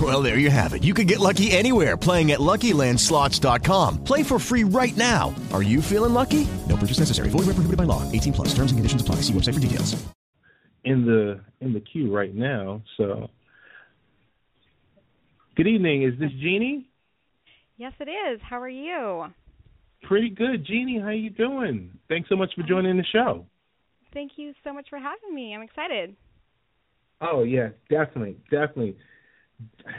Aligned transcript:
Well, 0.00 0.22
there 0.22 0.38
you 0.38 0.50
have 0.50 0.72
it. 0.72 0.82
You 0.82 0.94
can 0.94 1.06
get 1.06 1.18
lucky 1.18 1.50
anywhere 1.50 1.96
playing 1.96 2.30
at 2.30 2.38
LuckyLandSlots.com. 2.38 4.04
Play 4.04 4.22
for 4.22 4.38
free 4.38 4.62
right 4.64 4.96
now. 4.96 5.34
Are 5.52 5.62
you 5.62 5.82
feeling 5.82 6.14
lucky? 6.14 6.46
No 6.68 6.76
purchase 6.76 7.00
necessary. 7.00 7.28
Void 7.28 7.40
where 7.46 7.54
prohibited 7.54 7.76
by 7.76 7.84
law. 7.84 8.10
18 8.12 8.32
plus. 8.32 8.48
Terms 8.54 8.70
and 8.70 8.78
conditions 8.78 9.02
apply. 9.02 9.16
See 9.16 9.32
website 9.32 9.54
for 9.54 9.60
details. 9.60 10.02
In 10.84 11.04
the 11.04 11.40
in 11.60 11.74
the 11.74 11.80
queue 11.80 12.14
right 12.14 12.34
now. 12.34 12.80
So, 12.96 13.28
good 15.56 15.66
evening. 15.66 16.04
Is 16.04 16.18
this 16.18 16.30
Jeannie? 16.40 16.88
Yes, 17.76 17.92
it 18.00 18.08
is. 18.08 18.40
How 18.42 18.58
are 18.60 18.68
you? 18.68 19.26
Pretty 20.04 20.30
good, 20.30 20.64
Jeannie. 20.64 20.98
How 20.98 21.08
are 21.08 21.12
you 21.12 21.28
doing? 21.28 21.90
Thanks 22.08 22.30
so 22.30 22.36
much 22.36 22.50
for 22.54 22.62
joining 22.62 22.96
the 22.96 23.04
show. 23.12 23.44
Thank 24.14 24.32
you 24.36 24.54
so 24.64 24.72
much 24.72 24.88
for 24.88 24.98
having 24.98 25.34
me. 25.34 25.54
I'm 25.54 25.60
excited. 25.60 26.16
Oh 27.20 27.42
yeah, 27.42 27.68
definitely, 27.90 28.36
definitely. 28.50 28.96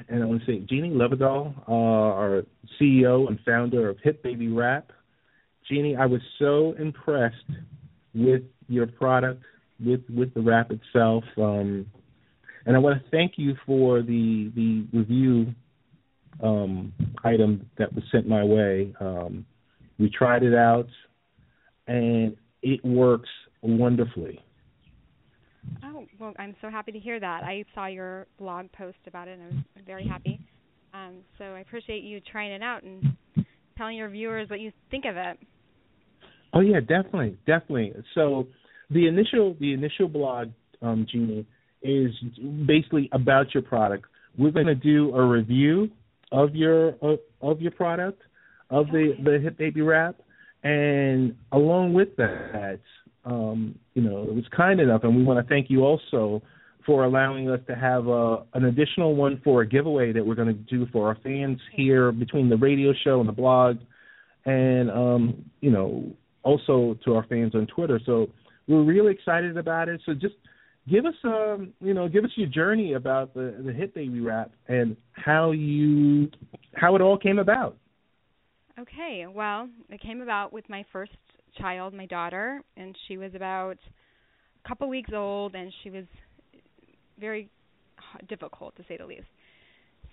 And 0.10 0.24
I 0.24 0.26
want 0.26 0.42
to 0.42 0.46
say, 0.46 0.60
Jeannie 0.60 0.92
Levedal, 0.92 1.54
uh, 1.68 1.72
our 1.72 2.44
CEO 2.80 3.28
and 3.28 3.40
founder 3.46 3.90
of 3.90 3.98
Hip 4.04 4.24
Baby 4.24 4.48
Wrap. 4.48 4.92
Jeannie, 5.70 5.96
I 5.96 6.06
was 6.06 6.22
so 6.40 6.74
impressed 6.80 7.36
with 8.14 8.44
your 8.68 8.88
product, 8.88 9.44
with 9.84 10.02
with 10.10 10.34
the 10.34 10.42
wrap 10.42 10.72
itself, 10.72 11.24
um, 11.38 11.86
and 12.66 12.76
I 12.76 12.80
want 12.80 13.02
to 13.02 13.10
thank 13.10 13.34
you 13.38 13.56
for 13.66 14.02
the 14.02 14.52
the 14.56 14.86
review 14.94 15.54
um, 16.44 16.94
item 17.24 17.70
that 17.78 17.94
was 17.94 18.04
sent 18.12 18.28
my 18.28 18.44
way. 18.44 18.94
Um, 19.00 19.46
we 20.00 20.10
tried 20.10 20.44
it 20.44 20.56
out, 20.56 20.88
and 21.88 22.36
it 22.62 22.84
works 22.84 23.30
wonderfully. 23.62 24.44
Oh, 25.84 26.06
well, 26.20 26.34
I'm 26.40 26.56
so 26.62 26.70
happy 26.70 26.92
to 26.92 27.00
hear 27.00 27.20
that. 27.20 27.44
I 27.44 27.64
saw 27.74 27.88
your 27.88 28.28
blog 28.40 28.72
post 28.72 28.98
about 29.08 29.28
it, 29.28 29.40
and 29.40 29.44
I 29.44 29.56
was 29.78 29.86
very 29.86 30.08
happy. 30.08 30.40
Um, 30.94 31.18
so 31.38 31.46
I 31.46 31.60
appreciate 31.60 32.04
you 32.04 32.20
trying 32.20 32.52
it 32.52 32.62
out 32.62 32.84
and 32.84 33.16
telling 33.78 33.98
your 33.98 34.10
viewers 34.10 34.50
what 34.50 34.60
you 34.60 34.72
think 34.90 35.06
of 35.06 35.16
it. 35.16 35.38
Oh 36.54 36.60
yeah, 36.60 36.80
definitely, 36.80 37.38
definitely. 37.48 37.94
So 38.14 38.48
the 38.90 39.08
initial 39.08 39.56
the 39.60 39.74
initial 39.74 40.08
blog, 40.08 40.50
um, 40.82 41.06
Jeannie, 41.10 41.46
is 41.82 42.12
basically 42.68 43.10
about 43.14 43.54
your 43.54 43.64
product. 43.64 44.06
We're 44.38 44.52
going 44.52 44.68
to 44.68 44.76
do 44.76 45.16
a 45.16 45.26
review 45.26 45.90
of 46.32 46.56
your 46.56 46.90
of, 47.02 47.20
of 47.42 47.62
your 47.62 47.72
product, 47.72 48.22
of 48.70 48.88
the 48.88 49.16
the 49.24 49.40
Hip 49.42 49.58
Baby 49.58 49.82
Wrap, 49.82 50.16
and 50.64 51.36
along 51.52 51.94
with 51.94 52.16
that, 52.18 52.82
um, 53.26 53.78
you 53.94 54.02
know, 54.02 54.24
it 54.24 54.34
was 54.34 54.46
kind 54.56 54.80
enough, 54.80 55.04
and 55.04 55.16
we 55.16 55.24
want 55.24 55.46
to 55.46 55.50
thank 55.54 55.70
you 55.70 55.84
also 55.84 56.42
for 56.86 57.04
allowing 57.04 57.50
us 57.50 57.60
to 57.68 57.76
have 57.76 58.08
a, 58.08 58.44
an 58.54 58.66
additional 58.66 59.16
one 59.16 59.40
for 59.44 59.62
a 59.62 59.68
giveaway 59.68 60.12
that 60.12 60.26
we're 60.26 60.36
going 60.36 60.48
to 60.48 60.54
do 60.54 60.88
for 60.92 61.08
our 61.08 61.18
fans 61.24 61.60
here 61.74 62.12
between 62.12 62.50
the 62.50 62.58
radio 62.58 62.92
show 63.04 63.20
and 63.20 63.30
the 63.30 63.34
blog, 63.34 63.78
and 64.46 64.90
um, 64.90 65.46
you 65.60 65.70
know, 65.70 66.12
also 66.44 66.98
to 67.06 67.16
our 67.16 67.26
fans 67.28 67.54
on 67.54 67.68
Twitter. 67.68 68.00
So 68.06 68.28
we're 68.68 68.84
really 68.84 69.14
excited 69.14 69.58
about 69.58 69.90
it. 69.90 70.02
So 70.06 70.14
just 70.14 70.36
give 70.90 71.06
us 71.06 71.14
um, 71.24 71.74
you 71.80 71.94
know, 71.94 72.08
give 72.08 72.24
us 72.24 72.32
your 72.36 72.50
journey 72.50 72.94
about 72.94 73.34
the 73.34 73.62
the 73.64 73.74
Hip 73.74 73.94
Baby 73.94 74.22
Wrap 74.22 74.52
and 74.68 74.98
how 75.14 75.52
you 75.52 76.30
how 76.74 76.96
it 76.96 77.02
all 77.02 77.18
came 77.18 77.40
about. 77.40 77.78
Okay, 78.80 79.28
well, 79.28 79.70
it 79.90 80.02
came 80.02 80.22
about 80.22 80.52
with 80.52 80.68
my 80.70 80.84
first 80.92 81.12
child, 81.58 81.94
my 81.94 82.06
daughter, 82.06 82.62
and 82.78 82.96
she 83.08 83.18
was 83.18 83.34
about 83.36 83.78
a 84.64 84.68
couple 84.68 84.88
weeks 84.88 85.12
old, 85.14 85.56
and 85.56 85.72
she 85.84 85.90
was 85.90 86.06
very 87.20 87.50
difficult 88.28 88.76
to 88.78 88.84
say 88.88 88.98
the 88.98 89.06
least. 89.06 89.28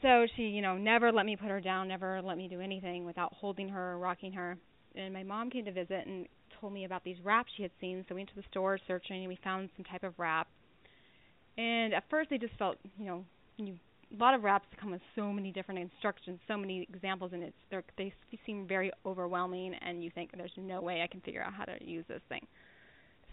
So 0.03 0.27
she, 0.37 0.43
you 0.43 0.63
know, 0.63 0.77
never 0.77 1.11
let 1.11 1.27
me 1.27 1.37
put 1.37 1.49
her 1.49 1.61
down, 1.61 1.89
never 1.89 2.23
let 2.23 2.37
me 2.37 2.49
do 2.49 2.61
anything 2.61 3.05
without 3.05 3.33
holding 3.33 3.69
her 3.69 3.93
or 3.93 3.99
rocking 3.99 4.33
her. 4.33 4.57
And 4.95 5.13
my 5.13 5.23
mom 5.23 5.51
came 5.51 5.65
to 5.65 5.73
visit 5.73 6.07
and 6.07 6.27
told 6.61 6.73
me 6.73 6.85
about 6.85 7.05
these 7.05 7.17
wraps 7.25 7.51
she 7.57 7.63
had 7.63 7.73
seen. 7.81 8.05
So 8.09 8.15
we 8.15 8.21
went 8.21 8.31
to 8.31 8.37
the 8.37 8.45
store 8.51 8.79
searching, 8.87 9.19
and 9.19 9.29
we 9.29 9.39
found 9.43 9.71
some 9.77 9.85
type 9.85 10.05
of 10.05 10.15
wrap. 10.19 10.49
And 11.57 11.93
at 11.95 12.05
first, 12.11 12.31
they 12.31 12.39
just 12.39 12.55
felt, 12.59 12.77
you 12.99 13.07
know, 13.07 13.25
you 13.57 13.75
a 14.17 14.21
lot 14.21 14.35
of 14.35 14.43
wraps 14.43 14.67
come 14.81 14.91
with 14.91 15.01
so 15.15 15.33
many 15.33 15.53
different 15.53 15.81
instructions, 15.81 16.39
so 16.49 16.57
many 16.57 16.87
examples, 16.93 17.33
and 17.33 17.43
it's 17.43 17.85
they 17.97 18.13
seem 18.47 18.67
very 18.67 18.91
overwhelming, 19.05 19.75
and 19.75 20.03
you 20.03 20.11
think 20.11 20.31
there's 20.37 20.51
no 20.57 20.81
way 20.81 21.03
I 21.03 21.07
can 21.07 21.21
figure 21.21 21.43
out 21.43 21.53
how 21.53 21.65
to 21.65 21.77
use 21.85 22.05
this 22.09 22.23
thing. 22.29 22.47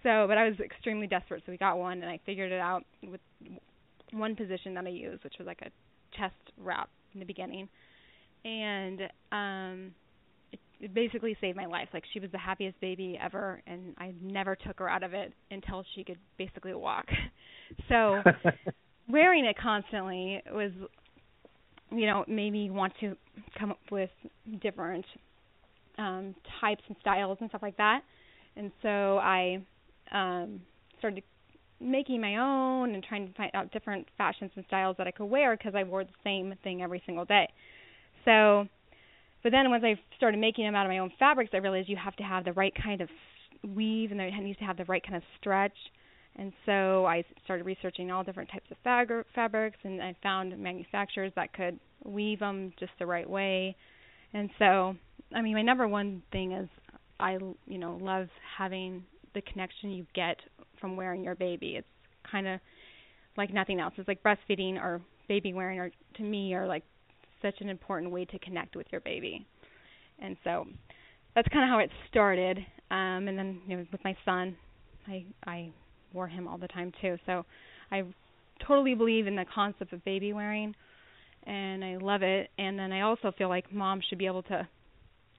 So, 0.03 0.25
but 0.28 0.38
I 0.38 0.47
was 0.47 0.59
extremely 0.59 1.08
desperate, 1.08 1.44
so 1.46 1.52
we 1.52 1.58
got 1.58 1.78
one, 1.78 2.02
and 2.02 2.09
I 2.09 2.19
figured 2.25 2.52
it 2.52 2.59
out 2.59 2.84
with 3.03 3.22
one 4.12 4.35
position 4.35 4.74
that 4.75 4.85
I 4.85 4.90
used, 4.90 5.24
which 5.24 5.35
was 5.40 5.47
like 5.47 5.62
a 5.62 5.72
chest 6.18 6.35
wrap 6.58 6.90
in 7.14 7.19
the 7.19 7.25
beginning, 7.25 7.69
and 8.44 9.02
um, 9.31 9.91
it, 10.52 10.59
it 10.80 10.94
basically 10.94 11.38
saved 11.40 11.56
my 11.58 11.66
life. 11.66 11.88
Like 11.94 12.03
she 12.14 12.19
was 12.19 12.31
the 12.31 12.38
happiest 12.38 12.80
baby 12.81 13.18
ever, 13.22 13.62
and 13.66 13.96
I 13.97 14.14
never 14.22 14.56
took 14.56 14.80
her 14.80 14.90
out 14.90 15.03
of 15.03 15.14
it 15.14 15.34
until 15.50 15.84
she 15.96 16.03
could 16.03 16.19
basically 16.38 16.74
walk. 16.74 17.06
so 17.90 18.22
wearing 19.09 19.45
it 19.45 19.57
constantly 19.57 20.41
was 20.51 20.71
you 21.91 22.05
know 22.07 22.25
made 22.27 22.51
me 22.51 22.69
want 22.69 22.93
to 22.99 23.16
come 23.57 23.71
up 23.71 23.79
with 23.91 24.09
different 24.61 25.05
um 25.97 26.35
types 26.59 26.81
and 26.88 26.97
styles 27.01 27.38
and 27.41 27.49
stuff 27.49 27.61
like 27.61 27.77
that. 27.77 28.01
And 28.57 28.71
so 28.81 29.17
i 29.17 29.59
um 30.11 30.61
started 30.99 31.23
making 31.79 32.21
my 32.21 32.38
own 32.38 32.95
and 32.95 33.03
trying 33.03 33.27
to 33.27 33.33
find 33.33 33.51
out 33.53 33.71
different 33.71 34.07
fashions 34.17 34.49
and 34.55 34.63
styles 34.67 34.95
that 34.97 35.07
i 35.07 35.11
could 35.11 35.25
wear 35.25 35.55
because 35.57 35.75
i 35.75 35.83
wore 35.83 36.03
the 36.03 36.09
same 36.23 36.53
thing 36.63 36.81
every 36.81 37.01
single 37.05 37.25
day. 37.25 37.47
So 38.23 38.67
but 39.43 39.51
then 39.51 39.69
once 39.69 39.83
i 39.85 39.99
started 40.17 40.39
making 40.39 40.66
them 40.66 40.75
out 40.75 40.85
of 40.85 40.91
my 40.91 40.99
own 40.99 41.11
fabrics 41.19 41.51
i 41.53 41.57
realized 41.57 41.89
you 41.89 41.97
have 41.97 42.16
to 42.16 42.23
have 42.23 42.45
the 42.45 42.53
right 42.53 42.73
kind 42.81 43.01
of 43.01 43.09
weave 43.75 44.11
and 44.11 44.22
it 44.22 44.33
needs 44.41 44.59
to 44.59 44.66
have 44.66 44.77
the 44.77 44.85
right 44.85 45.03
kind 45.03 45.16
of 45.16 45.23
stretch 45.39 45.75
and 46.38 46.51
so 46.66 47.06
I 47.06 47.23
started 47.44 47.66
researching 47.66 48.12
all 48.12 48.23
different 48.23 48.50
types 48.51 48.69
of 48.72 48.78
fabri- 48.85 49.23
fabrics, 49.34 49.78
and 49.84 50.01
I 50.01 50.16
found 50.22 50.57
manufacturers 50.57 51.31
that 51.35 51.53
could 51.53 51.79
weave 52.03 52.40
them 52.40 52.73
just 52.79 52.91
the 53.00 53.06
right 53.06 53.29
way. 53.29 53.75
And 54.34 54.50
so, 54.59 54.96
I 55.34 55.41
mean, 55.41 55.53
my 55.53 55.62
number 55.62 55.88
one 55.88 56.22
thing 56.31 56.51
is 56.51 56.68
I, 57.19 57.38
you 57.68 57.78
know, 57.78 57.97
love 58.01 58.28
having 58.57 59.03
the 59.34 59.41
connection 59.41 59.91
you 59.91 60.06
get 60.13 60.38
from 60.79 60.97
wearing 60.97 61.23
your 61.23 61.35
baby. 61.35 61.75
It's 61.78 61.88
kind 62.29 62.47
of 62.47 62.59
like 63.37 63.53
nothing 63.53 63.79
else. 63.79 63.93
It's 63.97 64.08
like 64.08 64.22
breastfeeding 64.22 64.76
or 64.76 65.02
baby 65.28 65.53
wearing, 65.53 65.79
or 65.79 65.91
to 66.16 66.23
me, 66.23 66.53
are 66.53 66.67
like 66.67 66.84
such 67.41 67.55
an 67.61 67.70
important 67.70 68.11
way 68.11 68.26
to 68.26 68.40
connect 68.40 68.76
with 68.76 68.87
your 68.91 69.02
baby. 69.02 69.46
And 70.20 70.35
so, 70.43 70.66
that's 71.34 71.47
kind 71.49 71.64
of 71.64 71.70
how 71.70 71.79
it 71.79 71.90
started. 72.09 72.58
Um, 72.91 73.28
and 73.28 73.37
then 73.37 73.61
you 73.67 73.78
know, 73.78 73.85
with 73.91 74.03
my 74.03 74.16
son, 74.26 74.55
I 75.08 75.26
I 75.46 75.72
wore 76.16 76.28
him 76.28 76.47
all 76.47 76.58
the 76.58 76.67
time 76.67 76.91
too. 77.02 77.17
So 77.26 77.46
I 77.91 78.03
totally 78.66 78.96
believe 78.96 79.28
in 79.28 79.35
the 79.35 79.46
concept 79.53 79.94
of 79.94 80.03
baby 80.03 80.34
wearing 80.34 80.73
and 81.46 81.84
I 81.84 81.97
love 81.97 82.23
it. 82.23 82.50
And 82.58 82.78
then 82.79 82.91
I 82.91 83.02
also 83.02 83.32
feel 83.38 83.50
like 83.50 83.72
moms 83.72 84.03
should 84.09 84.17
be 84.17 84.26
able 84.26 84.44
to 84.44 84.67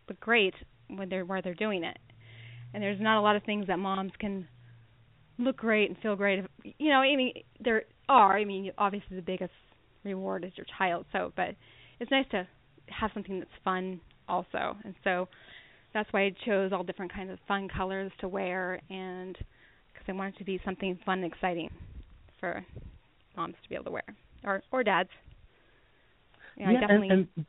look 0.08 0.20
great 0.20 0.54
when 0.88 1.08
they're 1.08 1.24
where 1.24 1.42
they're 1.42 1.54
doing 1.54 1.82
it. 1.84 1.98
And 2.74 2.82
there's 2.82 3.00
not 3.00 3.18
a 3.18 3.22
lot 3.22 3.36
of 3.36 3.42
things 3.44 3.66
that 3.66 3.78
moms 3.78 4.12
can 4.18 4.46
look 5.38 5.56
great 5.56 5.90
and 5.90 5.98
feel 5.98 6.16
great. 6.16 6.44
You 6.62 6.90
know, 6.90 6.98
I 6.98 7.16
mean, 7.16 7.32
there 7.60 7.84
are. 8.08 8.36
I 8.36 8.44
mean, 8.44 8.70
obviously 8.78 9.16
the 9.16 9.22
biggest 9.22 9.52
reward 10.04 10.44
is 10.44 10.52
your 10.56 10.66
child. 10.78 11.06
So, 11.12 11.32
but 11.36 11.56
it's 12.00 12.10
nice 12.10 12.26
to 12.30 12.46
have 12.88 13.10
something 13.14 13.38
that's 13.38 13.50
fun 13.64 14.00
also. 14.28 14.76
And 14.84 14.94
so 15.02 15.28
that's 15.94 16.12
why 16.12 16.24
I 16.24 16.34
chose 16.44 16.72
all 16.72 16.84
different 16.84 17.12
kinds 17.12 17.30
of 17.30 17.38
fun 17.48 17.68
colors 17.68 18.12
to 18.20 18.28
wear 18.28 18.80
and 18.90 19.36
I 20.08 20.12
wanted 20.12 20.34
it 20.36 20.38
to 20.38 20.44
be 20.44 20.60
something 20.64 20.98
fun 21.04 21.22
and 21.22 21.32
exciting 21.32 21.70
for 22.40 22.64
moms 23.36 23.54
to 23.62 23.68
be 23.68 23.74
able 23.74 23.86
to 23.86 23.90
wear 23.92 24.04
or 24.44 24.62
or 24.72 24.82
dads. 24.82 25.08
yeah, 26.56 26.70
I 26.70 26.72
definitely. 26.74 27.08
and, 27.10 27.28
and 27.36 27.46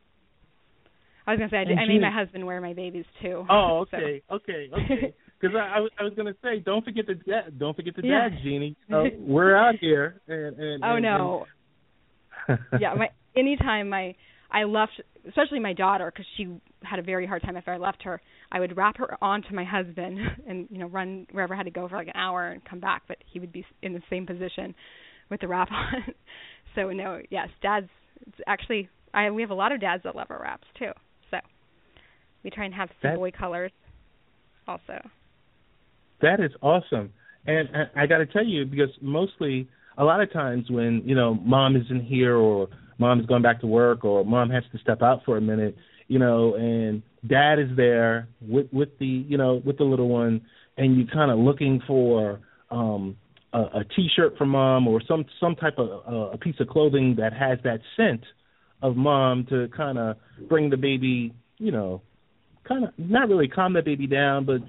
I 1.25 1.31
was 1.31 1.39
gonna 1.39 1.49
say 1.49 1.57
I, 1.57 1.61
and 1.61 1.79
I 1.79 1.85
made 1.85 2.01
my 2.01 2.11
husband 2.11 2.45
wear 2.45 2.61
my 2.61 2.73
babies 2.73 3.05
too. 3.21 3.45
Oh, 3.49 3.85
so- 3.91 3.97
okay, 3.97 4.21
okay, 4.31 4.69
okay. 4.73 5.13
Because 5.39 5.55
I, 5.55 5.77
I 5.77 5.79
was 5.81 5.91
I 5.99 6.03
was 6.03 6.13
gonna 6.15 6.33
say, 6.43 6.57
don't 6.59 6.83
forget 6.83 7.05
the 7.05 7.13
dad, 7.13 7.59
don't 7.59 7.75
forget 7.75 7.95
the 7.95 8.01
Yeah. 8.03 8.27
dad, 8.29 8.39
Jeannie. 8.43 8.75
Uh, 8.91 9.03
we're 9.19 9.55
out 9.55 9.75
here, 9.79 10.19
and, 10.27 10.57
and 10.57 10.83
Oh 10.83 10.95
and, 10.95 11.03
no. 11.03 11.45
yeah, 12.79 12.95
my 12.95 13.09
anytime 13.35 13.89
my 13.89 14.15
I 14.49 14.63
left, 14.63 14.93
especially 15.27 15.59
my 15.59 15.73
daughter, 15.73 16.11
because 16.11 16.25
she 16.37 16.59
had 16.83 16.99
a 16.99 17.01
very 17.03 17.25
hard 17.25 17.41
time 17.41 17.57
after 17.57 17.71
I 17.71 17.77
left 17.77 18.03
her. 18.03 18.21
I 18.51 18.59
would 18.59 18.77
wrap 18.77 18.97
her 18.97 19.21
onto 19.23 19.53
my 19.53 19.63
husband 19.63 20.19
and 20.47 20.67
you 20.69 20.77
know 20.79 20.87
run 20.87 21.27
wherever 21.31 21.53
I 21.53 21.57
had 21.57 21.63
to 21.65 21.71
go 21.71 21.87
for 21.87 21.97
like 21.97 22.07
an 22.07 22.15
hour 22.15 22.49
and 22.49 22.63
come 22.65 22.79
back, 22.79 23.03
but 23.07 23.17
he 23.31 23.39
would 23.39 23.51
be 23.51 23.65
in 23.81 23.93
the 23.93 24.01
same 24.09 24.25
position 24.25 24.73
with 25.29 25.41
the 25.41 25.47
wrap 25.47 25.71
on. 25.71 26.05
so 26.75 26.89
no, 26.91 27.21
yes, 27.29 27.49
dads. 27.61 27.89
It's 28.25 28.37
actually, 28.47 28.89
I 29.13 29.29
we 29.29 29.41
have 29.41 29.51
a 29.51 29.55
lot 29.55 29.71
of 29.71 29.79
dads 29.79 30.03
that 30.03 30.15
love 30.15 30.27
our 30.31 30.41
wraps 30.41 30.67
too. 30.77 30.91
So 31.29 31.37
we 32.43 32.49
try 32.49 32.65
and 32.65 32.73
have 32.73 32.89
some 33.01 33.11
That- 33.11 33.17
boy 33.17 33.31
colors 33.31 33.71
also. 34.67 34.99
That 36.21 36.39
is 36.39 36.51
awesome. 36.61 37.13
And 37.45 37.69
I, 37.75 38.03
I 38.03 38.07
got 38.07 38.17
to 38.17 38.25
tell 38.25 38.43
you, 38.43 38.65
because 38.65 38.89
mostly, 39.01 39.69
a 39.99 40.03
lot 40.03 40.19
of 40.21 40.33
times 40.33 40.65
when 40.69 41.01
you 41.05 41.15
know 41.15 41.35
mom 41.35 41.75
isn't 41.75 42.01
here 42.05 42.35
or 42.35 42.67
mom's 42.97 43.25
going 43.27 43.43
back 43.43 43.61
to 43.61 43.67
work 43.67 44.03
or 44.03 44.25
mom 44.25 44.49
has 44.49 44.63
to 44.71 44.79
step 44.79 45.01
out 45.03 45.21
for 45.25 45.37
a 45.37 45.41
minute, 45.41 45.75
you 46.07 46.19
know, 46.19 46.55
and 46.55 47.01
dad 47.27 47.59
is 47.59 47.75
there 47.75 48.27
with 48.41 48.67
with 48.71 48.97
the 48.99 49.05
you 49.05 49.37
know 49.37 49.61
with 49.65 49.77
the 49.77 49.83
little 49.83 50.09
one, 50.09 50.41
and 50.77 50.97
you're 50.97 51.07
kind 51.07 51.31
of 51.31 51.39
looking 51.39 51.81
for 51.87 52.39
um 52.71 53.15
a, 53.53 53.59
a 53.59 53.83
t-shirt 53.95 54.37
from 54.37 54.49
mom 54.49 54.87
or 54.87 55.01
some 55.07 55.25
some 55.39 55.55
type 55.55 55.77
of 55.77 55.89
uh, 56.07 56.31
a 56.33 56.37
piece 56.37 56.55
of 56.59 56.67
clothing 56.67 57.15
that 57.17 57.33
has 57.33 57.59
that 57.63 57.79
scent 57.95 58.21
of 58.81 58.95
mom 58.95 59.45
to 59.49 59.67
kind 59.75 59.97
of 59.97 60.17
bring 60.47 60.69
the 60.69 60.77
baby, 60.77 61.33
you 61.57 61.71
know, 61.71 62.01
kind 62.67 62.83
of 62.83 62.91
not 62.97 63.27
really 63.27 63.47
calm 63.47 63.73
that 63.73 63.85
baby 63.85 64.07
down, 64.07 64.45
but 64.45 64.61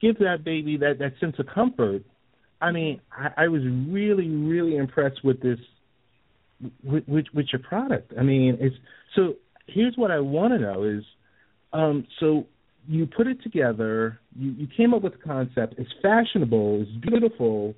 give 0.00 0.18
that 0.18 0.44
baby 0.44 0.76
that 0.76 0.98
that 0.98 1.12
sense 1.20 1.36
of 1.38 1.46
comfort. 1.52 2.02
I 2.60 2.72
mean, 2.72 3.00
I, 3.10 3.44
I 3.44 3.48
was 3.48 3.62
really 3.90 4.28
really 4.28 4.76
impressed 4.76 5.24
with 5.24 5.40
this 5.40 5.58
with, 6.84 7.06
with 7.08 7.26
with 7.34 7.46
your 7.52 7.60
product. 7.60 8.12
I 8.18 8.22
mean, 8.22 8.58
it's 8.60 8.76
so. 9.14 9.34
Here's 9.66 9.96
what 9.96 10.10
I 10.10 10.20
want 10.20 10.52
to 10.52 10.58
know 10.58 10.84
is, 10.84 11.04
um, 11.72 12.06
so 12.20 12.46
you 12.88 13.06
put 13.06 13.26
it 13.26 13.42
together. 13.42 14.18
You 14.38 14.52
you 14.52 14.68
came 14.76 14.94
up 14.94 15.02
with 15.02 15.12
the 15.14 15.18
concept. 15.18 15.74
It's 15.78 15.90
fashionable. 16.02 16.82
It's 16.82 17.06
beautiful, 17.06 17.74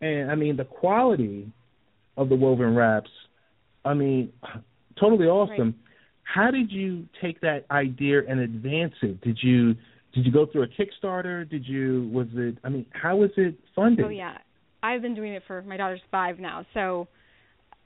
and 0.00 0.30
I 0.30 0.34
mean 0.34 0.56
the 0.56 0.64
quality 0.64 1.52
of 2.16 2.28
the 2.28 2.36
woven 2.36 2.74
wraps. 2.74 3.10
I 3.84 3.94
mean, 3.94 4.32
totally 5.00 5.26
awesome. 5.26 5.74
How 6.22 6.50
did 6.50 6.70
you 6.70 7.06
take 7.20 7.40
that 7.40 7.66
idea 7.70 8.20
and 8.28 8.40
advance 8.40 8.94
it? 9.02 9.20
Did 9.20 9.38
you 9.42 9.74
did 10.14 10.24
you 10.24 10.32
go 10.32 10.46
through 10.46 10.62
a 10.62 10.68
Kickstarter? 10.68 11.48
Did 11.48 11.66
you 11.66 12.08
was 12.12 12.28
it? 12.34 12.58
I 12.64 12.68
mean, 12.68 12.86
how 12.92 13.16
was 13.16 13.30
it 13.36 13.58
funded? 13.74 14.04
Oh 14.04 14.10
yeah, 14.10 14.38
I've 14.82 15.02
been 15.02 15.14
doing 15.14 15.32
it 15.32 15.42
for 15.46 15.62
my 15.62 15.76
daughter's 15.76 16.00
five 16.10 16.38
now, 16.38 16.64
so 16.74 17.08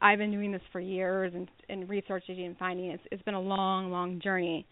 I've 0.01 0.19
been 0.19 0.31
doing 0.31 0.53
this 0.53 0.63
for 0.73 0.81
years 0.81 1.33
and 1.35 1.49
and 1.69 1.89
researching 1.89 2.45
and 2.45 2.57
finding 2.59 2.91
it's 2.91 3.03
it's 3.11 3.23
been 3.23 3.35
a 3.35 3.41
long, 3.41 3.91
long 3.91 4.21
journey. 4.21 4.67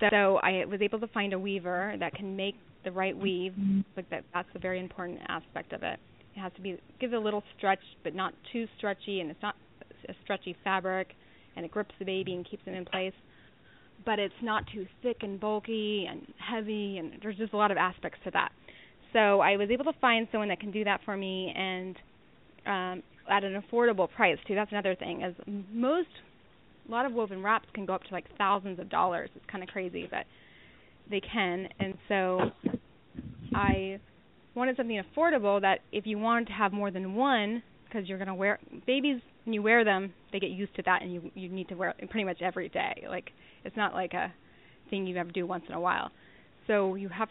So 0.00 0.38
I 0.42 0.64
was 0.64 0.80
able 0.80 0.98
to 1.00 1.08
find 1.08 1.34
a 1.34 1.38
weaver 1.38 1.94
that 2.00 2.14
can 2.14 2.34
make 2.34 2.54
the 2.84 2.90
right 2.90 3.16
weave. 3.16 3.52
Like 3.96 4.08
that, 4.10 4.24
that's 4.32 4.48
a 4.54 4.58
very 4.58 4.80
important 4.80 5.20
aspect 5.28 5.72
of 5.72 5.82
it. 5.82 5.98
It 6.34 6.40
has 6.40 6.52
to 6.56 6.62
be 6.62 6.78
give 7.00 7.12
it 7.12 7.16
a 7.16 7.20
little 7.20 7.42
stretch, 7.56 7.80
but 8.02 8.14
not 8.14 8.32
too 8.52 8.66
stretchy, 8.78 9.20
and 9.20 9.30
it's 9.30 9.42
not 9.42 9.56
a 10.08 10.14
stretchy 10.24 10.56
fabric, 10.64 11.08
and 11.56 11.64
it 11.64 11.70
grips 11.70 11.94
the 11.98 12.04
baby 12.04 12.34
and 12.34 12.48
keeps 12.48 12.62
it 12.66 12.74
in 12.74 12.84
place. 12.84 13.12
But 14.06 14.18
it's 14.18 14.32
not 14.42 14.64
too 14.72 14.86
thick 15.02 15.18
and 15.20 15.38
bulky 15.38 16.06
and 16.08 16.26
heavy, 16.38 16.96
and 16.96 17.12
there's 17.22 17.36
just 17.36 17.52
a 17.52 17.56
lot 17.56 17.70
of 17.70 17.76
aspects 17.76 18.18
to 18.24 18.30
that. 18.30 18.52
So 19.12 19.40
I 19.40 19.56
was 19.56 19.68
able 19.70 19.84
to 19.84 19.92
find 20.00 20.26
someone 20.32 20.48
that 20.48 20.60
can 20.60 20.70
do 20.70 20.84
that 20.84 21.00
for 21.04 21.16
me, 21.16 21.52
and 21.54 21.96
um, 22.66 23.02
at 23.30 23.44
an 23.44 23.62
affordable 23.62 24.10
price 24.10 24.38
too. 24.46 24.54
That's 24.54 24.70
another 24.72 24.94
thing. 24.94 25.22
As 25.22 25.34
most, 25.72 26.08
a 26.88 26.90
lot 26.90 27.06
of 27.06 27.12
woven 27.12 27.42
wraps 27.42 27.66
can 27.74 27.86
go 27.86 27.94
up 27.94 28.02
to 28.04 28.12
like 28.12 28.24
thousands 28.36 28.78
of 28.78 28.88
dollars. 28.90 29.30
It's 29.34 29.44
kind 29.50 29.62
of 29.62 29.68
crazy, 29.70 30.08
but 30.10 30.24
they 31.10 31.20
can. 31.20 31.68
And 31.78 31.94
so 32.08 32.50
I 33.54 34.00
wanted 34.54 34.76
something 34.76 35.00
affordable 35.00 35.60
that 35.60 35.80
if 35.92 36.06
you 36.06 36.18
wanted 36.18 36.48
to 36.48 36.52
have 36.52 36.72
more 36.72 36.90
than 36.90 37.14
one, 37.14 37.62
because 37.84 38.08
you're 38.08 38.18
gonna 38.18 38.34
wear 38.34 38.58
babies 38.86 39.20
when 39.44 39.54
you 39.54 39.62
wear 39.62 39.84
them, 39.84 40.12
they 40.32 40.38
get 40.38 40.50
used 40.50 40.74
to 40.76 40.82
that, 40.82 41.02
and 41.02 41.12
you 41.12 41.30
you 41.34 41.48
need 41.48 41.68
to 41.68 41.74
wear 41.74 41.94
it 41.98 42.10
pretty 42.10 42.24
much 42.24 42.42
every 42.42 42.68
day. 42.68 43.04
Like 43.08 43.30
it's 43.64 43.76
not 43.76 43.94
like 43.94 44.12
a 44.12 44.32
thing 44.90 45.06
you 45.06 45.16
ever 45.16 45.30
do 45.30 45.46
once 45.46 45.64
in 45.68 45.74
a 45.74 45.80
while. 45.80 46.10
So 46.66 46.94
you 46.94 47.08
have 47.08 47.28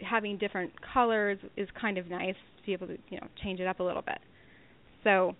having 0.00 0.38
different 0.38 0.72
colors 0.92 1.38
is 1.56 1.68
kind 1.80 1.98
of 1.98 2.08
nice 2.08 2.34
to 2.58 2.66
be 2.66 2.72
able 2.72 2.88
to 2.88 2.98
you 3.10 3.18
know 3.20 3.26
change 3.42 3.60
it 3.60 3.66
up 3.66 3.80
a 3.80 3.82
little 3.82 4.02
bit. 4.02 4.18
So 5.04 5.34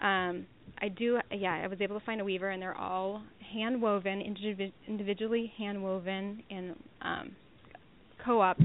um, 0.00 0.46
I 0.80 0.88
do 0.88 1.18
yeah 1.30 1.60
I 1.64 1.66
was 1.66 1.80
able 1.80 1.98
to 1.98 2.04
find 2.04 2.20
a 2.20 2.24
weaver 2.24 2.50
and 2.50 2.60
they're 2.60 2.76
all 2.76 3.22
hand 3.52 3.80
woven 3.80 4.20
individ- 4.20 4.72
individually 4.86 5.52
hand 5.56 5.82
woven 5.82 6.42
in 6.50 6.74
um, 7.02 7.36
co-ops 8.24 8.62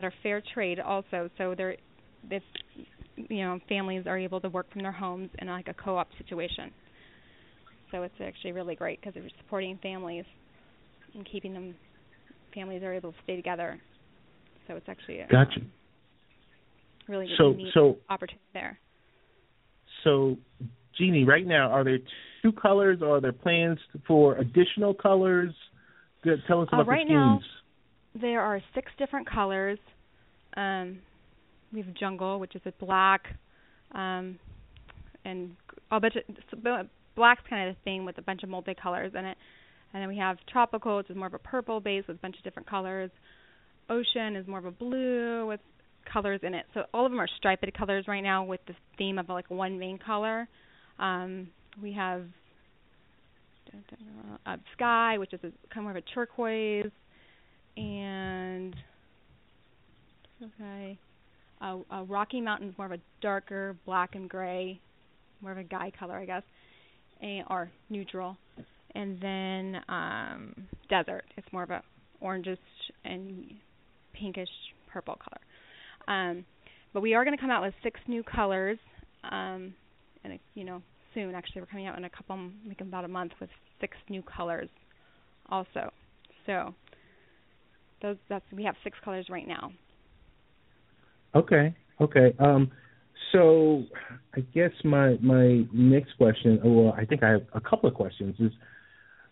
that 0.00 0.06
are 0.06 0.14
fair 0.22 0.42
trade 0.54 0.80
also. 0.80 1.28
So 1.38 1.54
they're 1.56 1.76
if 2.30 2.42
you 3.16 3.44
know 3.44 3.58
families 3.68 4.04
are 4.06 4.18
able 4.18 4.40
to 4.40 4.48
work 4.48 4.70
from 4.72 4.82
their 4.82 4.92
homes 4.92 5.30
in 5.38 5.48
like 5.48 5.68
a 5.68 5.74
co-op 5.74 6.08
situation. 6.18 6.70
So 7.90 8.02
it's 8.02 8.14
actually 8.22 8.52
really 8.52 8.76
great 8.76 9.00
because 9.00 9.14
they're 9.14 9.28
supporting 9.42 9.78
families 9.82 10.24
and 11.14 11.26
keeping 11.30 11.52
them 11.52 11.74
families 12.54 12.82
are 12.82 12.94
able 12.94 13.12
to 13.12 13.18
stay 13.24 13.36
together. 13.36 13.80
So 14.68 14.74
it's 14.74 14.88
actually 14.88 15.20
a, 15.20 15.26
Gotcha. 15.26 15.60
um, 15.60 15.72
really 17.08 17.28
So 17.36 17.56
so 17.74 17.96
opportunity 18.08 18.44
there. 18.54 18.78
So 20.04 20.36
Jeannie, 20.96 21.24
right 21.24 21.46
now, 21.46 21.70
are 21.70 21.84
there 21.84 21.98
two 22.42 22.52
colors 22.52 22.98
or 23.02 23.16
are 23.16 23.20
there 23.20 23.32
plans 23.32 23.78
for 24.06 24.36
additional 24.36 24.94
colors? 24.94 25.54
Good- 26.22 26.42
Tell 26.46 26.62
us 26.62 26.68
Uh, 26.72 26.76
about 26.76 26.86
right 26.88 27.06
the 27.06 27.14
now-. 27.14 27.40
There 28.14 28.40
are 28.40 28.60
six 28.74 28.90
different 28.98 29.26
colors. 29.26 29.78
Um, 30.56 30.98
we 31.72 31.80
have 31.80 31.94
jungle, 31.94 32.40
which 32.40 32.56
is 32.56 32.62
a 32.66 32.72
black, 32.72 33.36
um, 33.92 34.38
and 35.24 35.56
a 35.90 36.00
bunch 36.00 36.16
of 36.16 36.88
black's 37.14 37.42
kind 37.48 37.68
of 37.68 37.76
the 37.76 37.80
thing 37.82 38.04
with 38.04 38.18
a 38.18 38.22
bunch 38.22 38.42
of 38.42 38.48
multicolors 38.48 39.14
in 39.14 39.24
it. 39.24 39.38
And 39.92 40.02
then 40.02 40.08
we 40.08 40.16
have 40.18 40.38
tropical, 40.46 40.96
which 40.98 41.10
is 41.10 41.16
more 41.16 41.28
of 41.28 41.34
a 41.34 41.38
purple 41.38 41.80
base 41.80 42.06
with 42.06 42.16
a 42.16 42.20
bunch 42.20 42.36
of 42.36 42.42
different 42.44 42.68
colors. 42.68 43.10
Ocean 43.88 44.36
is 44.36 44.46
more 44.46 44.58
of 44.58 44.64
a 44.64 44.70
blue 44.70 45.46
with 45.46 45.60
colors 46.10 46.40
in 46.42 46.54
it. 46.54 46.66
So 46.74 46.84
all 46.92 47.06
of 47.06 47.12
them 47.12 47.20
are 47.20 47.28
striped 47.36 47.64
colors 47.76 48.06
right 48.08 48.22
now 48.22 48.44
with 48.44 48.60
the 48.66 48.74
theme 48.98 49.18
of 49.18 49.28
like 49.28 49.50
one 49.50 49.78
main 49.78 49.98
color. 49.98 50.48
Um, 50.98 51.48
we 51.82 51.92
have 51.92 52.24
uh, 54.46 54.56
sky, 54.76 55.18
which 55.18 55.32
is 55.32 55.40
a, 55.40 55.52
kind 55.72 55.78
of 55.78 55.82
more 55.82 55.90
of 55.92 55.96
a 55.96 56.14
turquoise, 56.14 56.90
and 57.76 58.74
okay, 60.42 60.98
uh, 61.60 61.78
uh, 61.90 62.02
Rocky 62.04 62.40
Mountain 62.40 62.70
is 62.70 62.74
more 62.78 62.86
of 62.86 62.92
a 62.92 63.00
darker 63.20 63.76
black 63.86 64.14
and 64.14 64.28
gray, 64.28 64.80
more 65.40 65.52
of 65.52 65.58
a 65.58 65.62
guy 65.62 65.92
color, 65.98 66.16
I 66.16 66.24
guess, 66.26 66.42
and, 67.20 67.44
or 67.48 67.70
neutral, 67.88 68.36
and 68.94 69.20
then 69.20 69.80
um, 69.88 70.54
desert. 70.88 71.24
It's 71.36 71.46
more 71.52 71.62
of 71.62 71.70
a 71.70 71.82
orangish 72.22 72.58
and 73.04 73.54
pinkish 74.12 74.48
purple 74.92 75.16
color. 75.16 75.40
Um, 76.10 76.44
but 76.92 77.00
we 77.00 77.14
are 77.14 77.24
going 77.24 77.36
to 77.36 77.40
come 77.40 77.50
out 77.50 77.62
with 77.62 77.72
six 77.82 78.00
new 78.08 78.22
colors, 78.24 78.78
um, 79.24 79.72
and 80.24 80.38
you 80.54 80.64
know 80.64 80.82
soon. 81.14 81.34
Actually, 81.34 81.62
we're 81.62 81.68
coming 81.68 81.86
out 81.86 81.96
in 81.96 82.04
a 82.04 82.10
couple, 82.10 82.50
like 82.66 82.80
about 82.80 83.04
a 83.04 83.08
month, 83.08 83.32
with 83.40 83.48
six 83.80 83.96
new 84.08 84.22
colors, 84.22 84.68
also. 85.48 85.92
So 86.46 86.74
those 88.02 88.16
that's 88.28 88.44
we 88.52 88.64
have 88.64 88.74
six 88.82 88.98
colors 89.04 89.26
right 89.30 89.46
now. 89.46 89.72
Okay, 91.34 91.74
okay. 92.00 92.34
Um, 92.40 92.72
so 93.30 93.84
I 94.34 94.40
guess 94.52 94.72
my 94.82 95.16
my 95.20 95.64
next 95.72 96.16
question, 96.16 96.60
well, 96.64 96.92
I 96.98 97.04
think 97.04 97.22
I 97.22 97.30
have 97.30 97.46
a 97.54 97.60
couple 97.60 97.88
of 97.88 97.94
questions. 97.94 98.34
Is 98.40 98.52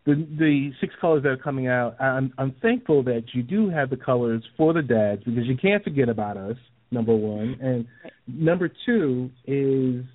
the 0.09 0.27
the 0.39 0.71
six 0.81 0.95
colors 1.01 1.23
that 1.23 1.29
are 1.29 1.37
coming 1.37 1.69
out? 1.69 2.01
I'm 2.01 2.33
I'm 2.39 2.55
thankful 2.63 3.03
that 3.05 3.25
you 3.35 3.43
do 3.43 3.69
have 3.69 3.91
the 3.91 3.97
colors 3.97 4.43
for 4.57 4.73
the 4.73 4.81
dads 4.81 5.23
because 5.25 5.45
you 5.45 5.57
can't 5.57 5.85
forget 5.85 6.09
about 6.09 6.37
us. 6.37 6.57
Number 6.91 7.15
one, 7.15 7.59
and 7.61 7.87
number 8.27 8.71
two 8.87 9.31
is 9.47 10.07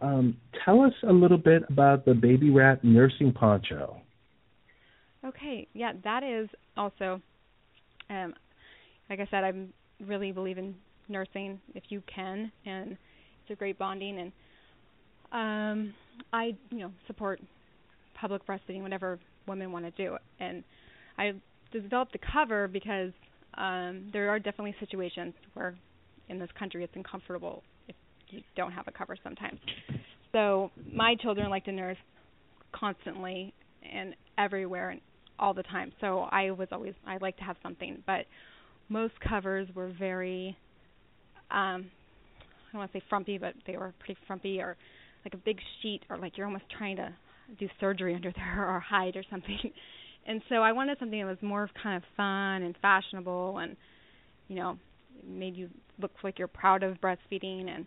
um, 0.00 0.36
tell 0.64 0.80
us 0.80 0.92
a 1.08 1.12
little 1.12 1.38
bit 1.38 1.62
about 1.70 2.04
the 2.04 2.14
baby 2.14 2.50
wrap 2.50 2.82
nursing 2.82 3.32
poncho. 3.32 4.00
Okay, 5.24 5.68
yeah, 5.74 5.92
that 6.02 6.24
is 6.24 6.48
also, 6.76 7.22
um, 8.10 8.34
like 9.08 9.20
I 9.20 9.28
said, 9.30 9.44
I'm 9.44 9.72
really 10.04 10.32
believe 10.32 10.58
in 10.58 10.74
nursing 11.08 11.60
if 11.76 11.84
you 11.90 12.02
can, 12.12 12.50
and 12.66 12.96
it's 13.42 13.50
a 13.50 13.54
great 13.54 13.78
bonding. 13.78 14.18
And 14.18 14.32
um, 15.30 15.94
I, 16.32 16.56
you 16.70 16.78
know, 16.80 16.90
support 17.06 17.40
public 18.22 18.46
breastfeeding, 18.46 18.82
whatever 18.82 19.18
women 19.48 19.72
want 19.72 19.84
to 19.84 19.90
do. 19.90 20.16
And 20.38 20.62
I 21.18 21.32
developed 21.72 22.12
the 22.12 22.20
cover 22.32 22.68
because 22.68 23.10
um, 23.54 24.08
there 24.12 24.30
are 24.30 24.38
definitely 24.38 24.76
situations 24.78 25.34
where 25.54 25.74
in 26.28 26.38
this 26.38 26.48
country 26.56 26.84
it's 26.84 26.92
uncomfortable 26.94 27.64
if 27.88 27.96
you 28.28 28.40
don't 28.56 28.70
have 28.70 28.86
a 28.86 28.92
cover 28.92 29.16
sometimes. 29.24 29.58
So 30.30 30.70
my 30.94 31.16
children 31.16 31.50
like 31.50 31.64
to 31.64 31.72
nurse 31.72 31.98
constantly 32.72 33.52
and 33.92 34.14
everywhere 34.38 34.90
and 34.90 35.00
all 35.38 35.52
the 35.52 35.64
time. 35.64 35.92
So 36.00 36.20
I 36.30 36.52
was 36.52 36.68
always 36.70 36.94
I 37.04 37.18
like 37.20 37.36
to 37.38 37.44
have 37.44 37.56
something, 37.60 38.04
but 38.06 38.26
most 38.88 39.14
covers 39.28 39.66
were 39.74 39.92
very 39.98 40.56
um 41.50 41.90
I 41.90 42.72
don't 42.72 42.78
want 42.78 42.92
to 42.92 42.98
say 42.98 43.04
frumpy, 43.10 43.36
but 43.36 43.54
they 43.66 43.76
were 43.76 43.92
pretty 43.98 44.18
frumpy 44.26 44.60
or 44.60 44.76
like 45.24 45.34
a 45.34 45.38
big 45.38 45.58
sheet 45.82 46.02
or 46.08 46.16
like 46.16 46.38
you're 46.38 46.46
almost 46.46 46.64
trying 46.78 46.96
to 46.96 47.12
do 47.58 47.68
surgery 47.80 48.14
under 48.16 48.32
there 48.32 48.68
or 48.68 48.80
hide 48.80 49.16
or 49.16 49.24
something. 49.30 49.58
And 50.26 50.40
so 50.48 50.56
I 50.56 50.72
wanted 50.72 50.98
something 50.98 51.18
that 51.18 51.26
was 51.26 51.38
more 51.42 51.68
kind 51.82 51.96
of 51.96 52.02
fun 52.16 52.62
and 52.62 52.76
fashionable 52.80 53.58
and 53.58 53.76
you 54.52 54.56
know, 54.56 54.78
made 55.26 55.56
you 55.56 55.68
look 56.00 56.12
like 56.22 56.38
you're 56.38 56.48
proud 56.48 56.82
of 56.82 57.00
breastfeeding. 57.00 57.68
And 57.74 57.86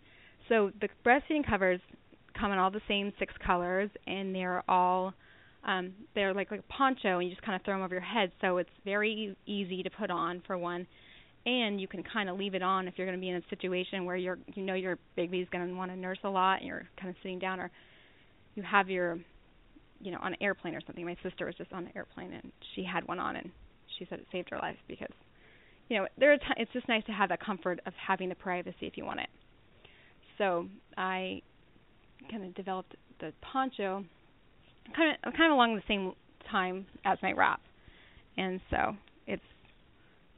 so 0.50 0.72
the 0.82 0.90
breastfeeding 1.06 1.48
covers 1.48 1.80
come 2.40 2.52
in 2.52 2.58
all 2.58 2.72
the 2.72 2.82
same 2.88 3.14
six 3.20 3.34
colors 3.46 3.90
and 4.08 4.36
they're 4.36 4.64
all 4.68 5.14
um 5.66 5.94
they're 6.14 6.34
like 6.34 6.52
like 6.52 6.60
a 6.60 6.74
poncho 6.74 7.20
and 7.20 7.24
you 7.24 7.34
just 7.34 7.46
kind 7.46 7.56
of 7.56 7.64
throw 7.64 7.76
them 7.76 7.84
over 7.84 7.96
your 7.96 8.02
head. 8.02 8.32
So 8.42 8.58
it's 8.58 8.70
very 8.84 9.36
easy 9.46 9.84
to 9.84 9.90
put 9.90 10.10
on 10.10 10.42
for 10.48 10.58
one. 10.58 10.88
And 11.46 11.80
you 11.80 11.88
can 11.88 12.02
kind 12.02 12.28
of 12.28 12.38
leave 12.38 12.56
it 12.56 12.64
on 12.64 12.88
if 12.88 12.96
you're 12.98 13.06
going 13.06 13.18
to 13.18 13.22
be 13.22 13.30
in 13.30 13.36
a 13.36 13.44
situation 13.50 14.06
where 14.06 14.16
you're 14.16 14.40
you 14.56 14.64
know 14.64 14.74
your 14.74 14.98
baby's 15.16 15.48
going 15.52 15.68
to 15.68 15.74
want 15.76 15.92
to 15.92 15.98
nurse 15.98 16.20
a 16.24 16.30
lot 16.30 16.60
and 16.60 16.68
you're 16.68 16.88
kind 17.00 17.10
of 17.10 17.16
sitting 17.22 17.40
down 17.40 17.60
or 17.60 17.70
you 18.56 18.64
have 18.64 18.90
your 18.90 19.20
you 20.02 20.12
know 20.12 20.20
on 20.22 20.34
an 20.34 20.38
airplane 20.42 20.76
or 20.76 20.82
something. 20.86 21.06
My 21.06 21.18
sister 21.24 21.46
was 21.46 21.56
just 21.56 21.72
on 21.74 21.86
an 21.86 21.92
airplane 21.96 22.34
and 22.34 22.52
she 22.76 22.84
had 22.84 23.08
one 23.08 23.20
on 23.20 23.36
and 23.36 23.52
she 23.98 24.06
said 24.10 24.20
it 24.20 24.28
saved 24.32 24.50
her 24.52 24.58
life 24.58 24.78
because 24.88 25.14
you 25.90 25.98
know 25.98 26.08
there 26.18 26.34
are 26.34 26.38
t- 26.38 26.44
it's 26.58 26.72
just 26.74 26.88
nice 26.88 27.04
to 27.06 27.12
have 27.12 27.30
that 27.30 27.44
comfort 27.44 27.80
of 27.86 27.94
having 27.96 28.30
the 28.30 28.36
privacy 28.36 28.88
if 28.88 28.98
you 28.98 29.06
want 29.06 29.20
it. 29.20 29.30
So 30.38 30.68
i 30.98 31.42
kind 32.30 32.44
of 32.44 32.56
developed 32.56 32.96
the 33.20 33.32
poncho 33.42 34.04
kind 34.96 35.18
of 35.24 35.34
kind 35.34 35.52
of 35.52 35.56
along 35.56 35.76
the 35.76 35.84
same 35.88 36.14
time 36.50 36.86
as 37.06 37.18
my 37.22 37.32
wrap, 37.32 37.62
and 38.38 38.60
so 38.70 38.96
it's 39.28 39.44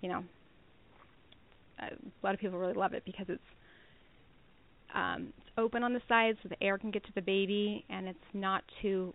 you 0.01 0.09
know 0.09 0.23
a 1.79 1.89
lot 2.23 2.33
of 2.33 2.39
people 2.39 2.57
really 2.57 2.73
love 2.73 2.93
it 2.93 3.03
because 3.05 3.25
it's 3.29 3.41
um, 4.95 5.33
it's 5.37 5.49
open 5.57 5.83
on 5.83 5.93
the 5.93 6.01
sides 6.07 6.37
so 6.41 6.49
the 6.49 6.63
air 6.63 6.77
can 6.77 6.91
get 6.91 7.03
to 7.05 7.11
the 7.13 7.21
baby 7.21 7.85
and 7.89 8.07
it's 8.07 8.17
not 8.33 8.63
too 8.81 9.13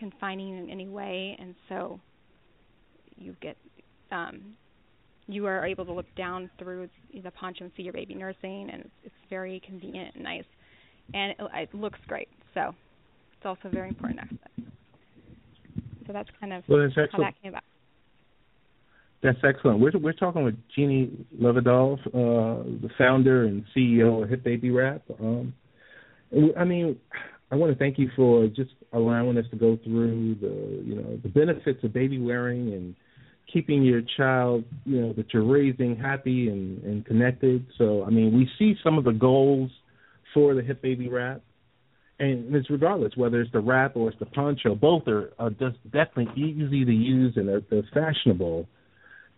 confining 0.00 0.58
in 0.58 0.70
any 0.70 0.88
way, 0.88 1.36
and 1.38 1.54
so 1.68 2.00
you 3.16 3.36
get 3.40 3.56
um, 4.10 4.40
you 5.28 5.46
are 5.46 5.64
able 5.64 5.84
to 5.84 5.92
look 5.92 6.12
down 6.16 6.50
through 6.58 6.88
the 7.22 7.30
poncho 7.30 7.64
and 7.64 7.72
see 7.76 7.84
your 7.84 7.92
baby 7.92 8.14
nursing, 8.14 8.68
and 8.72 8.80
it's, 8.80 8.90
it's 9.04 9.14
very 9.28 9.62
convenient 9.64 10.14
and 10.16 10.24
nice, 10.24 10.44
and 11.14 11.32
it, 11.32 11.36
it 11.54 11.74
looks 11.74 12.00
great. 12.08 12.28
So 12.54 12.74
it's 13.36 13.46
also 13.46 13.68
a 13.68 13.70
very 13.70 13.88
important 13.88 14.20
aspect. 14.20 14.72
So 16.06 16.12
that's 16.12 16.28
kind 16.40 16.52
of 16.52 16.64
well, 16.66 16.80
that's 16.80 17.12
how 17.12 17.18
that 17.18 17.34
came 17.40 17.50
about. 17.50 17.62
That's 19.22 19.38
excellent. 19.44 19.80
We're 19.80 19.92
we're 19.98 20.12
talking 20.14 20.42
with 20.42 20.56
Jeannie 20.74 21.10
Levedov, 21.40 21.98
uh, 22.08 22.64
the 22.82 22.88
founder 22.98 23.44
and 23.44 23.64
CEO 23.76 24.24
of 24.24 24.30
Hip 24.30 24.42
Baby 24.42 24.70
Wrap. 24.70 25.02
Um, 25.20 25.54
I 26.58 26.64
mean, 26.64 26.96
I 27.50 27.56
want 27.56 27.72
to 27.72 27.78
thank 27.78 27.98
you 27.98 28.10
for 28.14 28.46
just 28.46 28.70
allowing 28.92 29.36
us 29.38 29.46
to 29.50 29.56
go 29.56 29.78
through 29.82 30.36
the 30.36 30.82
you 30.84 30.94
know 30.96 31.18
the 31.22 31.28
benefits 31.28 31.82
of 31.82 31.92
baby 31.92 32.18
wearing 32.18 32.72
and 32.72 32.94
keeping 33.52 33.82
your 33.82 34.02
child 34.16 34.64
you 34.84 35.00
know 35.00 35.12
that 35.14 35.32
you're 35.32 35.44
raising 35.44 35.96
happy 35.96 36.48
and, 36.48 36.82
and 36.84 37.04
connected. 37.06 37.66
So 37.78 38.04
I 38.04 38.10
mean, 38.10 38.36
we 38.36 38.48
see 38.58 38.74
some 38.82 38.98
of 38.98 39.04
the 39.04 39.12
goals 39.12 39.70
for 40.32 40.54
the 40.54 40.62
Hip 40.62 40.80
Baby 40.80 41.08
Wrap 41.08 41.42
and 42.20 42.54
it's 42.54 42.68
regardless 42.68 43.16
whether 43.16 43.40
it's 43.40 43.50
the 43.50 43.60
wrap 43.60 43.96
or 43.96 44.10
it's 44.10 44.18
the 44.18 44.26
poncho, 44.26 44.74
both 44.74 45.08
are, 45.08 45.30
are 45.38 45.50
just 45.50 45.82
definitely 45.90 46.30
easy 46.36 46.84
to 46.84 46.92
use 46.92 47.32
and 47.36 47.48
they're, 47.48 47.62
they're 47.70 47.88
fashionable. 47.94 48.68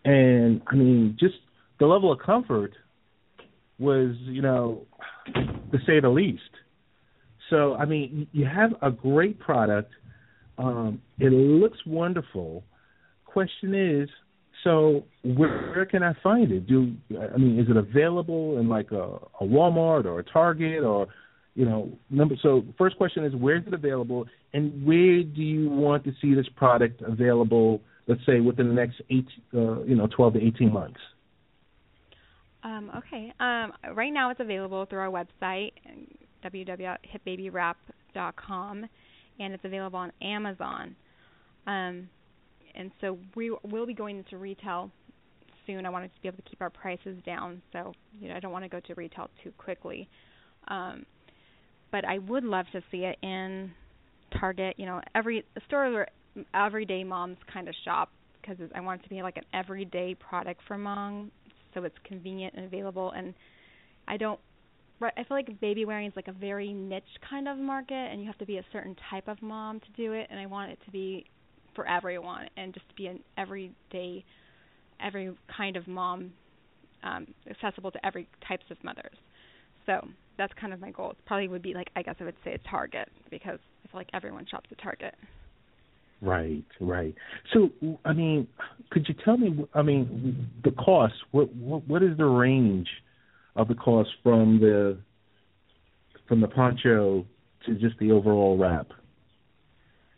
And 0.03 0.61
I 0.67 0.75
mean, 0.75 1.15
just 1.17 1.35
the 1.79 1.85
level 1.85 2.11
of 2.11 2.19
comfort 2.19 2.73
was, 3.79 4.15
you 4.19 4.41
know, 4.41 4.81
to 5.33 5.77
say 5.87 6.01
the 6.01 6.09
least. 6.09 6.41
So 7.49 7.75
I 7.75 7.85
mean, 7.85 8.27
you 8.31 8.45
have 8.45 8.71
a 8.81 8.91
great 8.91 9.39
product. 9.39 9.91
Um, 10.57 11.01
it 11.19 11.31
looks 11.31 11.79
wonderful. 11.85 12.63
Question 13.25 13.73
is, 13.73 14.09
so 14.63 15.03
where, 15.23 15.71
where 15.71 15.85
can 15.85 16.03
I 16.03 16.13
find 16.21 16.51
it? 16.51 16.67
Do 16.67 16.93
I 17.33 17.37
mean, 17.37 17.59
is 17.59 17.67
it 17.69 17.77
available 17.77 18.59
in 18.59 18.69
like 18.69 18.91
a, 18.91 19.17
a 19.41 19.43
Walmart 19.43 20.05
or 20.05 20.19
a 20.19 20.23
Target 20.23 20.83
or 20.83 21.07
you 21.55 21.65
know, 21.65 21.91
number. 22.09 22.35
So 22.41 22.63
first 22.77 22.97
question 22.97 23.23
is 23.25 23.35
where 23.35 23.57
is 23.57 23.63
it 23.67 23.73
available, 23.73 24.25
and 24.53 24.85
where 24.85 25.23
do 25.23 25.41
you 25.41 25.69
want 25.69 26.03
to 26.05 26.11
see 26.21 26.33
this 26.33 26.47
product 26.55 27.01
available? 27.01 27.81
Let's 28.07 28.21
say 28.25 28.39
within 28.39 28.67
the 28.67 28.73
next 28.73 29.01
eight, 29.09 29.27
uh, 29.53 29.83
you 29.83 29.95
know, 29.95 30.07
twelve 30.07 30.33
to 30.33 30.43
eighteen 30.43 30.73
months. 30.73 30.99
Um, 32.63 32.91
okay. 32.97 33.33
Um, 33.39 33.73
right 33.93 34.11
now, 34.11 34.31
it's 34.31 34.39
available 34.39 34.85
through 34.85 34.99
our 34.99 35.11
website 35.11 35.73
www.hipbabywrap.com, 36.43 38.85
and 39.39 39.53
it's 39.53 39.65
available 39.65 39.99
on 39.99 40.11
Amazon. 40.21 40.95
Um, 41.65 42.09
and 42.75 42.91
so 43.01 43.17
we 43.35 43.55
will 43.63 43.85
be 43.85 43.93
going 43.93 44.17
into 44.17 44.37
retail 44.37 44.91
soon. 45.65 45.85
I 45.85 45.89
wanted 45.89 46.13
to 46.15 46.21
be 46.21 46.27
able 46.27 46.37
to 46.37 46.49
keep 46.49 46.61
our 46.61 46.69
prices 46.69 47.17
down, 47.25 47.61
so 47.71 47.93
you 48.19 48.29
know 48.29 48.35
I 48.35 48.39
don't 48.39 48.51
want 48.51 48.65
to 48.65 48.69
go 48.69 48.79
to 48.79 48.93
retail 48.95 49.29
too 49.43 49.51
quickly. 49.57 50.07
Um, 50.67 51.05
but 51.91 52.05
I 52.05 52.19
would 52.19 52.43
love 52.43 52.65
to 52.73 52.81
see 52.91 53.05
it 53.05 53.17
in 53.21 53.71
Target. 54.39 54.75
You 54.77 54.85
know, 54.85 55.01
every 55.15 55.45
store 55.67 55.91
where 55.91 56.07
everyday 56.53 57.03
moms 57.03 57.37
kind 57.51 57.67
of 57.67 57.75
shop 57.85 58.09
because 58.41 58.57
I 58.75 58.81
want 58.81 59.01
it 59.01 59.03
to 59.03 59.09
be 59.09 59.21
like 59.21 59.37
an 59.37 59.45
everyday 59.53 60.15
product 60.15 60.61
for 60.67 60.77
mom, 60.77 61.31
so 61.73 61.83
it's 61.83 61.95
convenient 62.03 62.55
and 62.55 62.65
available. 62.65 63.11
And 63.11 63.33
I 64.07 64.17
don't. 64.17 64.39
I 65.07 65.23
feel 65.23 65.37
like 65.37 65.59
baby 65.59 65.85
wearing 65.85 66.07
is 66.07 66.13
like 66.15 66.27
a 66.27 66.33
very 66.33 66.73
niche 66.73 67.03
kind 67.29 67.47
of 67.47 67.57
market, 67.57 67.93
and 67.93 68.21
you 68.21 68.27
have 68.27 68.37
to 68.39 68.45
be 68.45 68.57
a 68.57 68.65
certain 68.71 68.95
type 69.09 69.27
of 69.27 69.41
mom 69.41 69.79
to 69.79 69.85
do 69.95 70.13
it. 70.13 70.27
And 70.29 70.39
I 70.39 70.45
want 70.45 70.71
it 70.71 70.79
to 70.85 70.91
be 70.91 71.25
for 71.75 71.87
everyone, 71.87 72.47
and 72.57 72.73
just 72.73 72.85
be 72.95 73.07
an 73.07 73.19
everyday, 73.37 74.23
every 75.03 75.35
kind 75.55 75.75
of 75.75 75.87
mom, 75.87 76.31
um, 77.03 77.27
accessible 77.49 77.91
to 77.91 78.05
every 78.05 78.27
types 78.47 78.65
of 78.69 78.77
mothers. 78.83 79.15
So 79.85 80.07
that's 80.37 80.53
kind 80.59 80.73
of 80.73 80.79
my 80.79 80.91
goal. 80.91 81.11
It 81.11 81.17
probably 81.25 81.47
would 81.47 81.61
be 81.61 81.73
like 81.73 81.89
I 81.95 82.01
guess 82.01 82.15
I 82.19 82.23
would 82.25 82.35
say 82.43 82.53
a 82.53 82.69
Target 82.69 83.09
because 83.29 83.59
I 83.83 83.91
feel 83.91 83.99
like 83.99 84.09
everyone 84.13 84.45
shops 84.49 84.69
at 84.71 84.81
Target. 84.81 85.15
Right, 86.21 86.63
right. 86.79 87.13
So, 87.53 87.69
I 88.05 88.13
mean, 88.13 88.47
could 88.91 89.05
you 89.09 89.15
tell 89.25 89.35
me? 89.35 89.65
I 89.73 89.81
mean, 89.81 90.47
the 90.63 90.71
cost. 90.71 91.15
What 91.31 91.53
what, 91.55 91.87
what 91.87 92.01
is 92.01 92.17
the 92.17 92.25
range 92.25 92.87
of 93.55 93.67
the 93.67 93.75
cost 93.75 94.09
from 94.21 94.59
the 94.59 94.97
from 96.27 96.41
the 96.41 96.47
poncho 96.47 97.25
to 97.65 97.75
just 97.75 97.97
the 97.99 98.11
overall 98.11 98.57
wrap? 98.57 98.87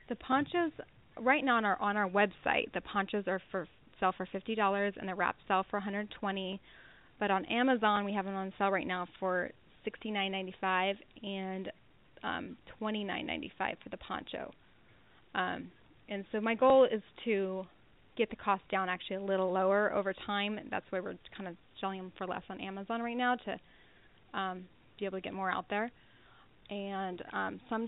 The 0.09 0.15
ponchos 0.15 0.71
right 1.19 1.43
now 1.43 1.57
on 1.57 1.65
our 1.65 1.81
on 1.81 1.97
our 1.97 2.09
website, 2.09 2.71
the 2.73 2.81
ponchos 2.81 3.25
are 3.27 3.41
for 3.51 3.67
sell 3.99 4.13
for 4.15 4.27
fifty 4.31 4.55
dollars 4.55 4.93
and 4.99 5.09
the 5.09 5.15
wraps 5.15 5.39
sell 5.47 5.65
for 5.69 5.77
120. 5.77 6.59
But 7.19 7.31
on 7.31 7.45
Amazon, 7.45 8.03
we 8.03 8.13
have 8.13 8.25
them 8.25 8.35
on 8.35 8.51
sale 8.57 8.71
right 8.71 8.85
now 8.85 9.07
for 9.19 9.49
$69.95 9.87 10.95
and 11.23 11.71
um, 12.23 12.57
$29.95 12.81 13.51
for 13.81 13.89
the 13.89 13.97
poncho. 13.97 14.51
Um, 15.33 15.71
and 16.09 16.25
so 16.31 16.41
my 16.41 16.55
goal 16.55 16.85
is 16.85 17.01
to 17.25 17.65
get 18.17 18.29
the 18.29 18.35
cost 18.35 18.63
down 18.69 18.89
actually 18.89 19.17
a 19.17 19.21
little 19.21 19.51
lower 19.51 19.93
over 19.93 20.13
time. 20.25 20.59
That's 20.69 20.85
why 20.89 20.99
we're 20.99 21.15
kind 21.35 21.47
of 21.47 21.55
selling 21.79 21.99
them 21.99 22.11
for 22.17 22.25
less 22.27 22.43
on 22.49 22.59
Amazon 22.61 23.01
right 23.01 23.17
now 23.17 23.35
to 23.35 24.37
um, 24.37 24.63
be 24.99 25.05
able 25.05 25.17
to 25.17 25.21
get 25.21 25.33
more 25.33 25.51
out 25.51 25.65
there. 25.69 25.91
And 26.69 27.21
um, 27.31 27.59
some, 27.69 27.87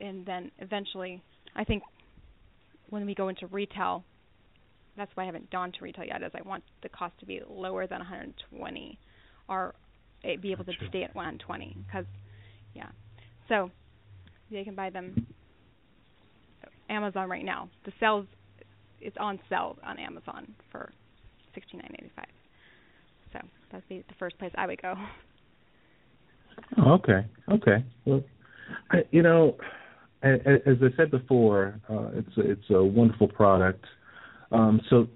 and 0.00 0.26
then 0.26 0.50
eventually, 0.58 1.22
I 1.54 1.64
think 1.64 1.82
when 2.88 3.06
we 3.06 3.14
go 3.14 3.28
into 3.28 3.46
retail, 3.46 4.04
that's 4.96 5.10
why 5.14 5.22
I 5.22 5.26
haven't 5.26 5.50
gone 5.50 5.72
to 5.72 5.78
retail 5.84 6.04
yet. 6.04 6.22
Is 6.22 6.32
I 6.34 6.46
want 6.46 6.64
the 6.82 6.88
cost 6.88 7.14
to 7.20 7.26
be 7.26 7.40
lower 7.48 7.86
than 7.86 7.98
120, 7.98 8.98
or 9.48 9.74
Eh, 10.22 10.36
be 10.36 10.52
able 10.52 10.64
to 10.64 10.72
stay 10.88 11.02
at 11.02 11.14
120 11.14 11.76
because 11.86 12.04
yeah 12.74 12.88
so 13.48 13.70
they 14.50 14.64
can 14.64 14.74
buy 14.74 14.90
them 14.90 15.26
Amazon 16.90 17.30
right 17.30 17.44
now 17.44 17.70
the 17.86 17.92
sales 17.98 18.26
it's 19.00 19.16
on 19.18 19.38
sale 19.48 19.78
on 19.82 19.98
Amazon 19.98 20.54
for 20.70 20.92
69.85 21.56 22.24
So 23.32 23.40
that'd 23.70 23.88
be 23.88 24.04
the 24.08 24.14
first 24.18 24.38
place 24.38 24.52
I 24.56 24.66
would 24.66 24.80
go. 24.80 24.94
Oh, 26.78 26.92
okay, 26.92 27.26
okay. 27.50 27.84
Well, 28.04 28.22
I, 28.90 28.98
you 29.10 29.22
know, 29.22 29.56
as, 30.22 30.38
I 30.66 30.96
said 30.96 31.10
before, 31.10 31.80
uh, 31.88 32.10
it's 32.14 32.32
it's 32.36 32.70
a 32.70 32.82
wonderful 32.82 33.28
product. 33.28 33.84
Um, 34.52 34.80
so 34.90 35.06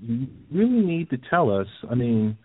you 0.00 0.26
really 0.52 0.80
need 0.80 1.10
to 1.10 1.18
tell 1.30 1.50
us. 1.50 1.66
I 1.90 1.94
mean, 1.94 2.36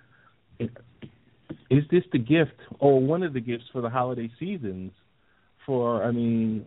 is 0.59 1.83
this 1.91 2.03
the 2.11 2.19
gift 2.19 2.59
or 2.79 2.99
one 2.99 3.23
of 3.23 3.33
the 3.33 3.39
gifts 3.39 3.65
for 3.71 3.81
the 3.81 3.89
holiday 3.89 4.29
seasons? 4.39 4.91
For 5.65 6.03
I 6.03 6.11
mean, 6.11 6.65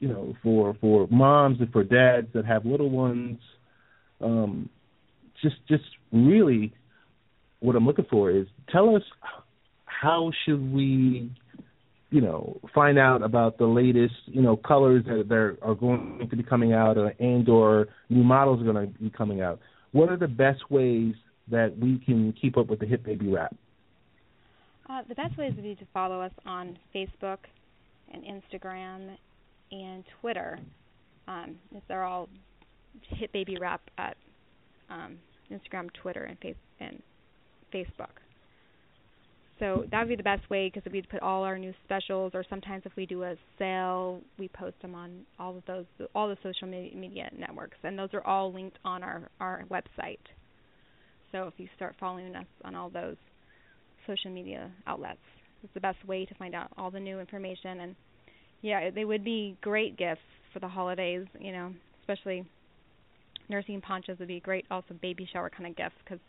you 0.00 0.08
know, 0.08 0.34
for 0.42 0.76
for 0.80 1.06
moms 1.10 1.60
and 1.60 1.70
for 1.72 1.84
dads 1.84 2.28
that 2.34 2.44
have 2.44 2.64
little 2.66 2.90
ones. 2.90 3.38
Um, 4.20 4.68
just 5.42 5.56
just 5.68 5.84
really, 6.12 6.72
what 7.64 7.76
I'm 7.76 7.86
looking 7.86 8.06
for 8.10 8.30
is 8.30 8.46
tell 8.70 8.94
us 8.94 9.02
how 9.86 10.30
should 10.44 10.72
we 10.72 11.30
you 12.10 12.20
know 12.20 12.60
find 12.74 12.98
out 12.98 13.22
about 13.22 13.58
the 13.58 13.66
latest 13.66 14.14
you 14.26 14.42
know 14.42 14.56
colors 14.56 15.04
that, 15.06 15.28
that 15.28 15.56
are 15.62 15.74
going 15.74 16.28
to 16.30 16.36
be 16.36 16.42
coming 16.42 16.72
out 16.72 16.96
and 17.18 17.48
or 17.48 17.88
new 18.10 18.22
models 18.22 18.60
are 18.60 18.70
going 18.72 18.92
to 18.92 18.98
be 18.98 19.10
coming 19.10 19.40
out. 19.40 19.60
What 19.92 20.10
are 20.10 20.16
the 20.16 20.28
best 20.28 20.70
ways 20.70 21.14
that 21.50 21.76
we 21.78 21.98
can 22.04 22.34
keep 22.40 22.56
up 22.56 22.68
with 22.68 22.80
the 22.80 22.86
hip 22.86 23.04
baby 23.04 23.28
wrap 23.28 23.54
uh, 24.88 25.02
the 25.08 25.14
best 25.14 25.36
ways 25.38 25.52
would 25.56 25.64
be 25.64 25.74
to 25.74 25.86
follow 25.92 26.20
us 26.20 26.32
on 26.46 26.78
facebook 26.94 27.38
and 28.12 28.22
instagram 28.24 29.16
and 29.72 30.04
twitter. 30.20 30.58
Um, 31.26 31.56
they're 31.88 32.04
all 32.04 32.28
hip 33.08 33.32
baby 33.32 33.56
wrap 33.58 33.80
at 33.98 34.16
um, 34.90 35.16
instagram 35.50 35.88
twitter 35.94 36.24
and, 36.24 36.38
face- 36.38 36.54
and 36.80 37.02
facebook 37.74 38.24
so 39.58 39.84
that 39.90 40.00
would 40.00 40.08
be 40.08 40.16
the 40.16 40.22
best 40.22 40.48
way 40.50 40.70
because 40.72 40.90
we'd 40.92 41.08
put 41.08 41.22
all 41.22 41.44
our 41.44 41.56
new 41.56 41.72
specials, 41.84 42.32
or 42.34 42.44
sometimes 42.50 42.82
if 42.84 42.92
we 42.96 43.06
do 43.06 43.22
a 43.22 43.36
sale, 43.58 44.20
we 44.36 44.48
post 44.48 44.74
them 44.82 44.94
on 44.96 45.20
all 45.38 45.56
of 45.56 45.62
those, 45.66 45.84
all 46.14 46.28
the 46.28 46.36
social 46.42 46.66
media 46.66 47.30
networks, 47.38 47.76
and 47.84 47.96
those 47.96 48.08
are 48.14 48.26
all 48.26 48.52
linked 48.52 48.78
on 48.84 49.02
our 49.02 49.28
our 49.40 49.64
website. 49.70 50.18
So 51.30 51.46
if 51.46 51.54
you 51.56 51.68
start 51.76 51.94
following 52.00 52.34
us 52.34 52.46
on 52.64 52.74
all 52.74 52.90
those 52.90 53.16
social 54.06 54.30
media 54.30 54.70
outlets, 54.86 55.18
it's 55.62 55.72
the 55.74 55.80
best 55.80 56.04
way 56.06 56.24
to 56.26 56.34
find 56.34 56.54
out 56.54 56.70
all 56.76 56.90
the 56.90 57.00
new 57.00 57.20
information. 57.20 57.80
And 57.80 57.96
yeah, 58.60 58.90
they 58.90 59.04
would 59.04 59.24
be 59.24 59.56
great 59.60 59.96
gifts 59.96 60.20
for 60.52 60.58
the 60.58 60.68
holidays. 60.68 61.26
You 61.38 61.52
know, 61.52 61.72
especially 62.00 62.44
nursing 63.48 63.80
ponchos 63.80 64.18
would 64.18 64.28
be 64.28 64.40
great. 64.40 64.64
Also, 64.68 64.94
baby 65.00 65.28
shower 65.32 65.48
kind 65.48 65.70
of 65.70 65.76
gifts 65.76 65.94
because 66.02 66.20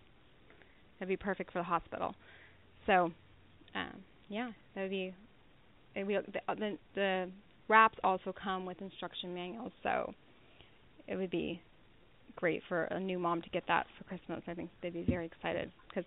that'd 1.00 1.10
be 1.10 1.18
perfect 1.18 1.52
for 1.52 1.60
the 1.60 1.64
hospital. 1.64 2.16
So, 2.86 3.12
um, 3.76 3.92
yeah, 4.30 4.52
that 4.74 4.82
would 4.82 4.92
be. 4.92 5.14
We, 5.96 6.16
the, 6.16 6.56
the 6.56 6.78
the 6.94 7.30
wraps 7.70 7.98
also 8.04 8.34
come 8.34 8.66
with 8.66 8.82
instruction 8.82 9.34
manuals, 9.34 9.72
so 9.82 10.14
it 11.08 11.16
would 11.16 11.32
be 11.32 11.62
great 12.36 12.62
for 12.68 12.84
a 12.86 13.00
new 13.00 13.18
mom 13.18 13.42
to 13.42 13.50
get 13.50 13.64
that 13.68 13.88
for 13.98 14.04
Christmas. 14.04 14.42
I 14.48 14.54
think 14.54 14.70
they'd 14.82 14.94
be 14.94 15.06
very 15.08 15.26
excited 15.26 15.72
because 15.88 16.04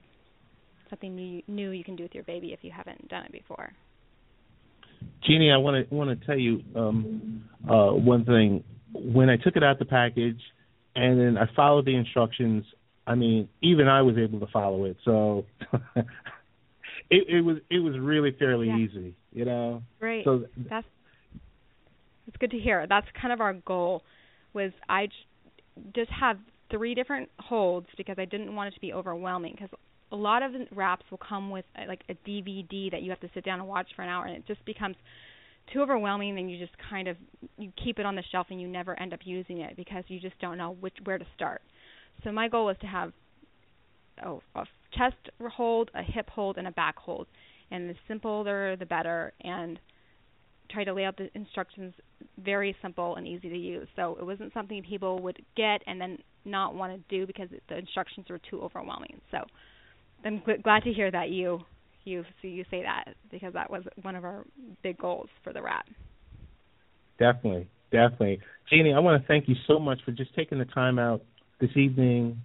something 0.91 1.15
new, 1.15 1.43
new 1.49 1.71
you 1.71 1.85
can 1.85 1.97
do 1.97 2.03
with 2.03 2.15
your 2.15 2.25
baby 2.25 2.53
if 2.53 2.61
you 2.63 2.71
haven't 2.71 3.09
done 3.09 3.25
it 3.25 3.33
before. 3.33 3.73
Jeannie, 5.25 5.51
I 5.51 5.57
want 5.57 5.89
to 5.89 5.95
want 5.95 6.19
to 6.19 6.27
tell 6.27 6.39
you 6.39 6.63
um, 6.75 7.45
uh, 7.69 7.93
one 7.93 8.25
thing. 8.25 8.65
When 8.93 9.29
I 9.29 9.37
took 9.37 9.57
it 9.57 9.63
out 9.63 9.79
the 9.79 9.85
package, 9.85 10.41
and 10.95 11.21
then 11.21 11.39
I 11.39 11.49
followed 11.55 11.85
the 11.85 11.95
instructions. 11.95 12.65
I 13.09 13.15
mean, 13.15 13.49
even 13.63 13.89
I 13.89 14.03
was 14.03 14.17
able 14.19 14.39
to 14.41 14.47
follow 14.53 14.85
it. 14.85 14.99
So 15.05 15.47
it, 15.97 17.25
it 17.29 17.41
was 17.45 17.57
it 17.71 17.79
was 17.79 17.99
really 17.99 18.37
fairly 18.39 18.67
yeah. 18.67 18.77
easy, 18.77 19.15
you 19.33 19.47
know. 19.47 19.83
Great. 19.99 20.25
So 20.25 20.45
that's 20.69 20.87
it's 22.27 22.37
good 22.37 22.51
to 22.51 22.59
hear. 22.59 22.87
That's 22.87 23.07
kind 23.21 23.33
of 23.33 23.41
our 23.41 23.55
goal. 23.55 24.03
Was 24.53 24.73
I 24.89 25.09
just 25.95 26.11
have 26.11 26.37
three 26.71 26.95
different 26.95 27.31
holds 27.39 27.87
because 27.97 28.17
I 28.19 28.27
didn't 28.27 28.55
want 28.55 28.69
it 28.69 28.75
to 28.75 28.81
be 28.81 28.93
overwhelming 28.93 29.53
because 29.55 29.71
a 30.13 30.17
lot 30.17 30.43
of 30.43 30.53
wraps 30.71 31.05
will 31.11 31.19
come 31.27 31.51
with 31.51 31.65
uh, 31.77 31.87
like 31.89 32.03
a 32.11 32.15
DVD 32.29 32.91
that 32.91 33.03
you 33.03 33.11
have 33.11 33.21
to 33.21 33.31
sit 33.33 33.45
down 33.45 33.61
and 33.61 33.69
watch 33.69 33.89
for 33.97 34.03
an 34.03 34.09
hour 34.09 34.27
and 34.27 34.37
it 34.37 34.47
just 34.47 34.63
becomes 34.67 34.97
too 35.73 35.81
overwhelming 35.81 36.39
and 36.39 36.51
you 36.51 36.59
just 36.59 36.73
kind 36.91 37.09
of 37.09 37.17
you 37.59 37.71
keep 37.83 37.99
it 37.99 38.07
on 38.07 38.17
the 38.17 38.23
shelf 38.33 38.47
and 38.51 38.61
you 38.61 38.67
never 38.67 38.99
end 39.01 39.13
up 39.13 39.21
using 39.25 39.61
it 39.61 39.77
because 39.77 40.05
you 40.09 40.19
just 40.21 40.39
don't 40.41 40.59
know 40.59 40.77
which 40.81 40.95
where 41.05 41.19
to 41.19 41.27
start. 41.35 41.63
So 42.25 42.33
my 42.33 42.49
goal 42.49 42.67
was 42.67 42.77
to 42.81 42.87
have 42.87 43.13
oh, 44.25 44.43
a 44.55 44.65
chest 44.97 45.17
hold, 45.53 45.91
a 45.95 46.03
hip 46.03 46.29
hold, 46.31 46.59
and 46.59 46.67
a 46.67 46.73
back 46.73 46.97
hold. 46.97 47.27
And 47.71 47.89
the 47.89 47.95
simpler, 48.07 48.77
the 48.77 48.87
better. 48.87 49.33
And 49.43 49.79
try 50.71 50.85
to 50.85 50.93
lay 50.93 51.05
out 51.05 51.17
the 51.17 51.29
instructions 51.35 51.95
very 52.43 52.77
simple 52.83 53.17
and 53.17 53.27
easy 53.27 53.49
to 53.49 53.57
use. 53.57 53.89
So 53.97 54.17
it 54.21 54.25
wasn't 54.25 54.53
something 54.53 54.83
people 54.83 55.21
would 55.21 55.41
get 55.57 55.83
and 55.87 56.01
then 56.01 56.19
not 56.45 56.75
want 56.75 56.93
to 56.93 57.17
do 57.17 57.27
because 57.27 57.49
the 57.69 57.79
instructions 57.79 58.27
were 58.29 58.41
too 58.51 58.61
overwhelming. 58.61 59.21
So 59.31 59.39
I'm 60.25 60.41
gl- 60.41 60.63
glad 60.63 60.83
to 60.85 60.93
hear 60.93 61.11
that 61.11 61.31
you 61.31 61.61
you 62.05 62.25
so 62.41 62.49
you 62.49 62.65
say 62.71 62.83
that 62.83 63.15
because 63.31 63.53
that 63.53 63.71
was 63.71 63.83
one 64.03 64.17
of 64.17 64.25
our 64.25 64.45
big 64.83 64.99
goals 64.99 65.29
for 65.45 65.53
the 65.53 65.61
wrap. 65.61 65.87
Definitely, 67.19 67.69
definitely, 67.91 68.41
Jeannie. 68.71 68.95
I 68.95 68.99
want 69.01 69.21
to 69.21 69.29
thank 69.29 69.49
you 69.49 69.57
so 69.67 69.79
much 69.79 69.99
for 70.05 70.13
just 70.13 70.35
taking 70.35 70.59
the 70.59 70.65
time 70.67 70.99
out 70.99 71.23
this 71.61 71.71
evening 71.77 72.41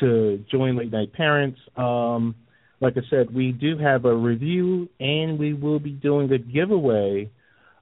to 0.00 0.44
join 0.50 0.76
Late 0.76 0.92
Night 0.92 1.12
Parents. 1.12 1.58
Um, 1.76 2.34
like 2.80 2.94
I 2.96 3.02
said, 3.08 3.34
we 3.34 3.52
do 3.52 3.78
have 3.78 4.04
a 4.04 4.14
review, 4.14 4.88
and 5.00 5.38
we 5.38 5.54
will 5.54 5.78
be 5.78 5.92
doing 5.92 6.32
a 6.32 6.38
giveaway 6.38 7.30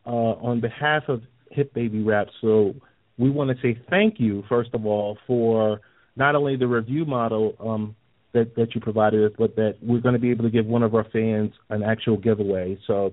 uh, 0.07 0.11
on 0.11 0.61
behalf 0.61 1.05
of 1.09 1.23
Hip 1.51 1.73
Baby 1.75 2.03
Wrap. 2.03 2.29
So 2.41 2.75
we 3.19 3.31
want 3.31 3.51
to 3.51 3.57
say 3.63 3.81
thank 3.91 4.19
you, 4.19 4.43
first 4.49 4.71
of 4.75 4.87
all, 4.87 5.19
for 5.27 5.81
not 6.17 6.35
only 6.35 6.57
the 6.57 6.67
review 6.67 7.05
model 7.05 7.55
um, 7.61 7.97
that 8.35 8.55
that 8.57 8.75
you 8.75 8.81
provided 8.81 9.25
us, 9.25 9.33
but 9.39 9.57
that 9.57 9.77
we're 9.83 10.01
going 10.01 10.15
to 10.15 10.21
be 10.21 10.31
able 10.31 10.45
to 10.45 10.51
give 10.51 10.67
one 10.67 10.83
of 10.83 10.95
our 10.95 11.07
fans 11.13 11.53
an 11.71 11.83
actual 11.83 12.17
giveaway. 12.17 12.79
So 12.87 13.13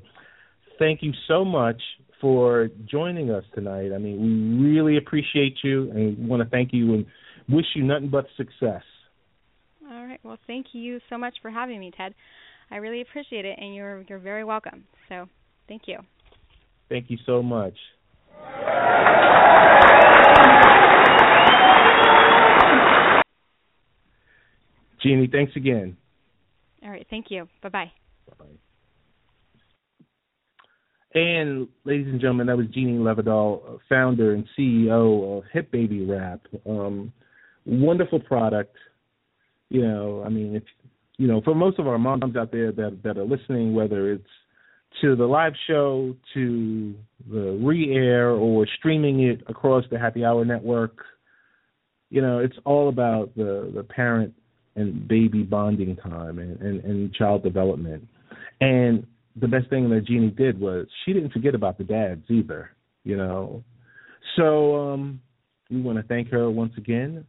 thank 0.78 1.02
you 1.02 1.14
so 1.28 1.46
much 1.46 1.82
for 2.22 2.70
joining 2.86 3.32
us 3.32 3.44
tonight. 3.56 3.92
I 3.94 3.98
mean, 3.98 4.62
we 4.62 4.70
really 4.70 4.98
appreciate 4.98 5.58
you, 5.64 5.90
and 5.92 6.28
want 6.28 6.44
to 6.44 6.50
thank 6.50 6.74
you 6.74 6.94
and 6.94 7.06
wish 7.50 7.66
you 7.76 7.84
nothing 7.84 8.10
but 8.10 8.26
success. 8.38 8.84
All 9.90 10.06
right. 10.06 10.20
Well, 10.24 10.38
thank 10.48 10.68
you 10.74 11.00
so 11.10 11.18
much 11.18 11.36
for 11.42 11.50
having 11.50 11.80
me, 11.80 11.92
Ted. 11.96 12.14
I 12.72 12.78
really 12.78 13.02
appreciate 13.02 13.46
it, 13.46 13.58
and 13.60 13.74
you're 13.74 14.04
you're 14.08 14.20
very 14.20 14.44
welcome. 14.44 14.86
So, 15.08 15.28
thank 15.68 15.84
you. 15.88 15.98
Thank 16.90 17.10
you 17.10 17.18
so 17.26 17.42
much. 17.42 17.74
Jeannie, 25.02 25.30
thanks 25.32 25.56
again. 25.56 25.96
All 26.84 26.90
right. 26.90 27.06
Thank 27.10 27.28
you. 27.30 27.48
Bye 27.64 27.70
bye. 27.70 27.92
Bye. 28.28 28.34
Bye. 28.38 28.46
And 31.20 31.68
ladies 31.86 32.08
and 32.08 32.22
gentlemen, 32.22 32.48
that 32.48 32.58
was 32.58 32.68
Jeannie 32.68 33.00
Levedal, 33.00 33.80
founder 33.90 34.34
and 34.34 34.46
CEO 34.58 35.38
of 35.38 35.44
Hip 35.52 35.72
Baby 35.72 36.06
Wrap. 36.06 36.42
Um, 36.68 37.12
wonderful 37.70 38.20
product. 38.20 38.76
You 39.70 39.84
know, 39.84 40.24
I 40.26 40.30
mean, 40.30 40.56
if 40.56 40.64
you 41.18 41.28
know, 41.28 41.42
for 41.42 41.54
most 41.54 41.80
of 41.80 41.88
our 41.88 41.98
moms 41.98 42.36
out 42.36 42.52
there 42.52 42.72
that 42.72 43.00
that 43.04 43.18
are 43.18 43.24
listening, 43.24 43.74
whether 43.74 44.12
it's 44.12 44.24
to 45.02 45.16
the 45.16 45.26
live 45.26 45.54
show, 45.68 46.16
to 46.34 46.96
the 47.32 47.60
re-air, 47.64 48.32
or 48.32 48.66
streaming 48.80 49.22
it 49.22 49.42
across 49.48 49.86
the 49.92 50.00
Happy 50.00 50.26
Hour 50.26 50.44
network, 50.44 50.98
you 52.10 52.22
know, 52.22 52.40
it's 52.40 52.56
all 52.66 52.90
about 52.90 53.36
the 53.36 53.72
the 53.76 53.84
parent 53.84 54.34
and 54.76 55.08
baby 55.08 55.44
bonding 55.44 55.96
time 55.98 56.40
and, 56.40 56.60
and, 56.62 56.84
and 56.84 57.14
child 57.14 57.44
development. 57.44 58.08
And 58.62 59.06
the 59.36 59.48
best 59.48 59.70
thing 59.70 59.90
that 59.90 60.06
Jeannie 60.06 60.32
did 60.32 60.60
was 60.60 60.88
she 61.06 61.14
didn't 61.14 61.32
forget 61.32 61.56
about 61.56 61.78
the 61.78 61.84
dads 61.84 62.24
either, 62.30 62.72
you 63.04 63.18
know. 63.18 63.64
So 64.36 64.76
um, 64.76 65.22
we 65.70 65.82
want 65.82 65.98
to 65.98 66.04
thank 66.04 66.30
her 66.30 66.50
once 66.50 66.74
again. 66.78 67.26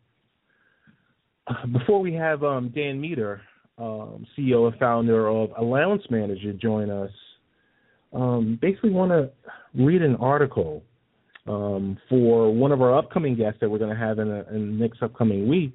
Before 1.73 2.01
we 2.01 2.13
have 2.15 2.43
um, 2.43 2.73
Dan 2.75 3.01
Meter, 3.01 3.43
um, 3.79 4.27
CEO 4.37 4.71
and 4.71 4.79
founder 4.79 5.29
of 5.29 5.51
Allowance 5.59 6.03
Manager, 6.11 6.53
join 6.53 6.91
us, 6.91 7.11
um, 8.13 8.59
basically 8.61 8.91
want 8.91 9.11
to 9.11 9.31
read 9.75 10.03
an 10.03 10.17
article 10.17 10.83
um, 11.47 11.97
for 12.09 12.55
one 12.55 12.73
of 12.73 12.83
our 12.83 12.97
upcoming 12.97 13.37
guests 13.37 13.59
that 13.61 13.71
we're 13.71 13.79
going 13.79 13.95
to 13.95 14.01
have 14.01 14.19
in, 14.19 14.31
a, 14.31 14.45
in 14.55 14.79
the 14.79 14.85
next 14.85 15.03
upcoming 15.03 15.49
week. 15.49 15.75